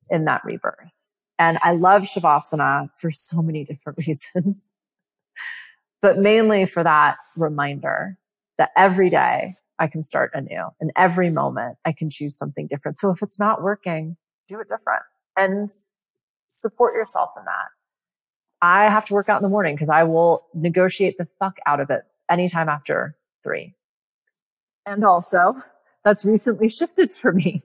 in 0.09 0.25
that 0.25 0.41
rebirth. 0.43 0.91
And 1.39 1.57
I 1.61 1.73
love 1.73 2.03
Shavasana 2.03 2.89
for 2.95 3.11
so 3.11 3.41
many 3.41 3.65
different 3.65 3.97
reasons, 4.07 4.71
but 6.03 6.17
mainly 6.19 6.65
for 6.65 6.83
that 6.83 7.15
reminder 7.37 8.17
that 8.57 8.71
every 8.75 9.09
day 9.09 9.55
I 9.79 9.87
can 9.87 10.03
start 10.03 10.31
anew 10.33 10.67
and 10.81 10.91
every 10.97 11.31
moment 11.31 11.77
I 11.85 11.93
can 11.93 12.09
choose 12.09 12.37
something 12.37 12.67
different. 12.67 12.97
So 12.97 13.09
if 13.09 13.23
it's 13.23 13.39
not 13.39 13.63
working, 13.63 14.17
do 14.49 14.59
it 14.59 14.67
different 14.67 15.03
and 15.37 15.69
support 16.45 16.93
yourself 16.93 17.29
in 17.37 17.45
that. 17.45 17.67
I 18.61 18.89
have 18.89 19.05
to 19.05 19.13
work 19.13 19.29
out 19.29 19.37
in 19.37 19.43
the 19.43 19.49
morning 19.49 19.75
because 19.75 19.89
I 19.89 20.03
will 20.03 20.45
negotiate 20.53 21.17
the 21.17 21.27
fuck 21.39 21.57
out 21.65 21.79
of 21.79 21.89
it 21.89 22.03
anytime 22.29 22.67
after 22.67 23.15
three. 23.41 23.73
And 24.85 25.05
also 25.05 25.55
that's 26.03 26.25
recently 26.25 26.67
shifted 26.67 27.11
for 27.11 27.31
me. 27.31 27.63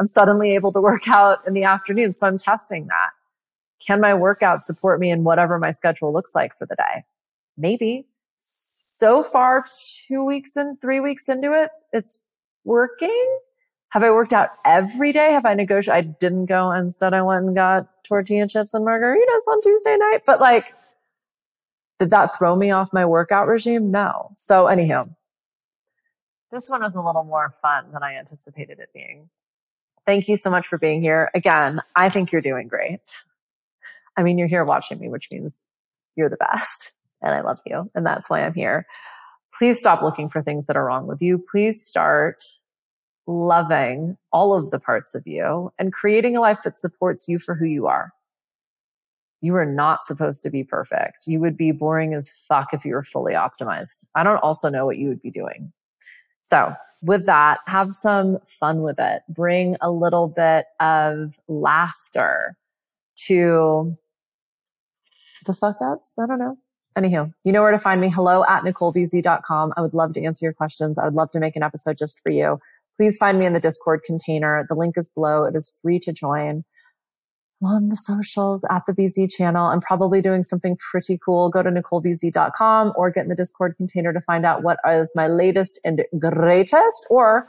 I'm 0.00 0.06
suddenly 0.06 0.56
able 0.56 0.72
to 0.72 0.80
work 0.80 1.08
out 1.08 1.38
in 1.46 1.54
the 1.54 1.62
afternoon. 1.62 2.14
So 2.14 2.26
I'm 2.26 2.36
testing 2.36 2.88
that. 2.88 3.10
Can 3.80 4.00
my 4.00 4.12
workout 4.12 4.60
support 4.60 4.98
me 4.98 5.12
in 5.12 5.22
whatever 5.22 5.56
my 5.60 5.70
schedule 5.70 6.12
looks 6.12 6.34
like 6.34 6.56
for 6.56 6.66
the 6.66 6.74
day? 6.74 7.04
Maybe. 7.56 8.06
So 8.36 9.24
far, 9.24 9.64
two 10.08 10.24
weeks 10.24 10.56
and 10.56 10.80
three 10.80 11.00
weeks 11.00 11.28
into 11.28 11.52
it, 11.52 11.70
it's 11.92 12.20
working. 12.64 13.38
Have 13.90 14.02
I 14.02 14.10
worked 14.10 14.32
out 14.32 14.50
every 14.64 15.12
day? 15.12 15.32
Have 15.32 15.46
I 15.46 15.54
negotiated? 15.54 16.06
I 16.06 16.16
didn't 16.18 16.46
go. 16.46 16.70
Instead, 16.72 17.14
I 17.14 17.22
went 17.22 17.46
and 17.46 17.54
got 17.54 17.88
tortilla 18.04 18.46
chips 18.46 18.74
and 18.74 18.86
margaritas 18.86 19.48
on 19.48 19.60
Tuesday 19.62 19.96
night. 19.96 20.22
But 20.26 20.40
like, 20.40 20.74
did 21.98 22.10
that 22.10 22.36
throw 22.36 22.56
me 22.56 22.70
off 22.70 22.92
my 22.92 23.06
workout 23.06 23.46
regime? 23.48 23.90
No. 23.90 24.30
So, 24.34 24.66
anywho, 24.66 25.14
this 26.52 26.68
one 26.68 26.82
was 26.82 26.94
a 26.94 27.02
little 27.02 27.24
more 27.24 27.50
fun 27.62 27.92
than 27.92 28.02
I 28.02 28.16
anticipated 28.16 28.80
it 28.80 28.90
being. 28.92 29.30
Thank 30.04 30.28
you 30.28 30.36
so 30.36 30.50
much 30.50 30.66
for 30.66 30.78
being 30.78 31.00
here. 31.00 31.30
Again, 31.34 31.80
I 31.94 32.10
think 32.10 32.32
you're 32.32 32.42
doing 32.42 32.68
great. 32.68 33.00
I 34.16 34.22
mean, 34.22 34.38
you're 34.38 34.48
here 34.48 34.64
watching 34.64 34.98
me, 34.98 35.08
which 35.08 35.28
means 35.32 35.64
you're 36.16 36.28
the 36.28 36.36
best 36.36 36.92
and 37.26 37.34
I 37.34 37.40
love 37.40 37.60
you. 37.66 37.90
And 37.94 38.06
that's 38.06 38.30
why 38.30 38.44
I'm 38.44 38.54
here. 38.54 38.86
Please 39.56 39.78
stop 39.78 40.02
looking 40.02 40.28
for 40.28 40.42
things 40.42 40.66
that 40.66 40.76
are 40.76 40.84
wrong 40.84 41.06
with 41.06 41.20
you. 41.20 41.38
Please 41.38 41.84
start 41.84 42.44
loving 43.26 44.16
all 44.32 44.54
of 44.54 44.70
the 44.70 44.78
parts 44.78 45.14
of 45.14 45.26
you 45.26 45.72
and 45.78 45.92
creating 45.92 46.36
a 46.36 46.40
life 46.40 46.60
that 46.64 46.78
supports 46.78 47.26
you 47.26 47.38
for 47.38 47.54
who 47.54 47.64
you 47.64 47.86
are. 47.86 48.12
You 49.40 49.56
are 49.56 49.66
not 49.66 50.04
supposed 50.04 50.42
to 50.44 50.50
be 50.50 50.62
perfect. 50.62 51.26
You 51.26 51.40
would 51.40 51.56
be 51.56 51.72
boring 51.72 52.14
as 52.14 52.30
fuck 52.30 52.72
if 52.72 52.84
you 52.84 52.94
were 52.94 53.02
fully 53.02 53.34
optimized. 53.34 54.04
I 54.14 54.22
don't 54.22 54.38
also 54.38 54.68
know 54.68 54.86
what 54.86 54.98
you 54.98 55.08
would 55.08 55.22
be 55.22 55.30
doing. 55.30 55.72
So 56.40 56.74
with 57.02 57.26
that, 57.26 57.58
have 57.66 57.92
some 57.92 58.38
fun 58.44 58.82
with 58.82 58.98
it. 58.98 59.22
Bring 59.28 59.76
a 59.80 59.90
little 59.90 60.28
bit 60.28 60.66
of 60.80 61.38
laughter 61.48 62.56
to 63.26 63.96
the 65.44 65.52
fuck 65.52 65.78
ups. 65.82 66.14
I 66.18 66.26
don't 66.26 66.38
know. 66.38 66.56
Anywho, 66.96 67.30
you 67.44 67.52
know 67.52 67.60
where 67.60 67.72
to 67.72 67.78
find 67.78 68.00
me. 68.00 68.08
Hello 68.08 68.42
at 68.48 68.62
NicoleBZ.com. 68.62 69.74
I 69.76 69.80
would 69.82 69.92
love 69.92 70.14
to 70.14 70.24
answer 70.24 70.46
your 70.46 70.54
questions. 70.54 70.98
I 70.98 71.04
would 71.04 71.14
love 71.14 71.30
to 71.32 71.40
make 71.40 71.54
an 71.54 71.62
episode 71.62 71.98
just 71.98 72.20
for 72.20 72.30
you. 72.30 72.58
Please 72.96 73.18
find 73.18 73.38
me 73.38 73.44
in 73.44 73.52
the 73.52 73.60
Discord 73.60 74.00
container. 74.06 74.64
The 74.66 74.74
link 74.74 74.96
is 74.96 75.10
below. 75.10 75.44
It 75.44 75.54
is 75.54 75.70
free 75.82 75.98
to 76.00 76.12
join 76.12 76.64
on 77.62 77.88
the 77.88 77.96
socials 77.96 78.64
at 78.70 78.84
the 78.86 78.92
BZ 78.92 79.30
channel. 79.30 79.66
I'm 79.66 79.80
probably 79.80 80.22
doing 80.22 80.42
something 80.42 80.76
pretty 80.90 81.18
cool. 81.22 81.50
Go 81.50 81.62
to 81.62 81.70
NicoleBZ.com 81.70 82.92
or 82.96 83.10
get 83.10 83.24
in 83.24 83.28
the 83.28 83.34
Discord 83.34 83.76
container 83.76 84.12
to 84.14 84.20
find 84.22 84.46
out 84.46 84.62
what 84.62 84.78
is 84.88 85.12
my 85.14 85.26
latest 85.26 85.78
and 85.84 86.02
greatest. 86.18 87.06
Or 87.10 87.48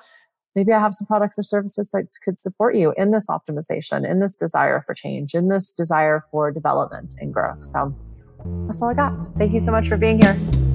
maybe 0.56 0.74
I 0.74 0.80
have 0.80 0.94
some 0.94 1.08
products 1.08 1.40
or 1.40 1.44
services 1.44 1.92
that 1.92 2.08
could 2.24 2.38
support 2.40 2.76
you 2.76 2.94
in 2.98 3.12
this 3.12 3.28
optimization, 3.30 4.10
in 4.10 4.20
this 4.20 4.36
desire 4.36 4.84
for 4.86 4.94
change, 4.94 5.34
in 5.34 5.48
this 5.48 5.72
desire 5.72 6.26
for 6.32 6.52
development 6.52 7.16
and 7.20 7.34
growth. 7.34 7.64
So 7.64 7.96
that's 8.68 8.82
all 8.82 8.90
I 8.90 8.94
got. 8.94 9.14
Thank 9.38 9.54
you 9.54 9.60
so 9.60 9.72
much 9.72 9.88
for 9.88 9.98
being 9.98 10.22
here. 10.22 10.67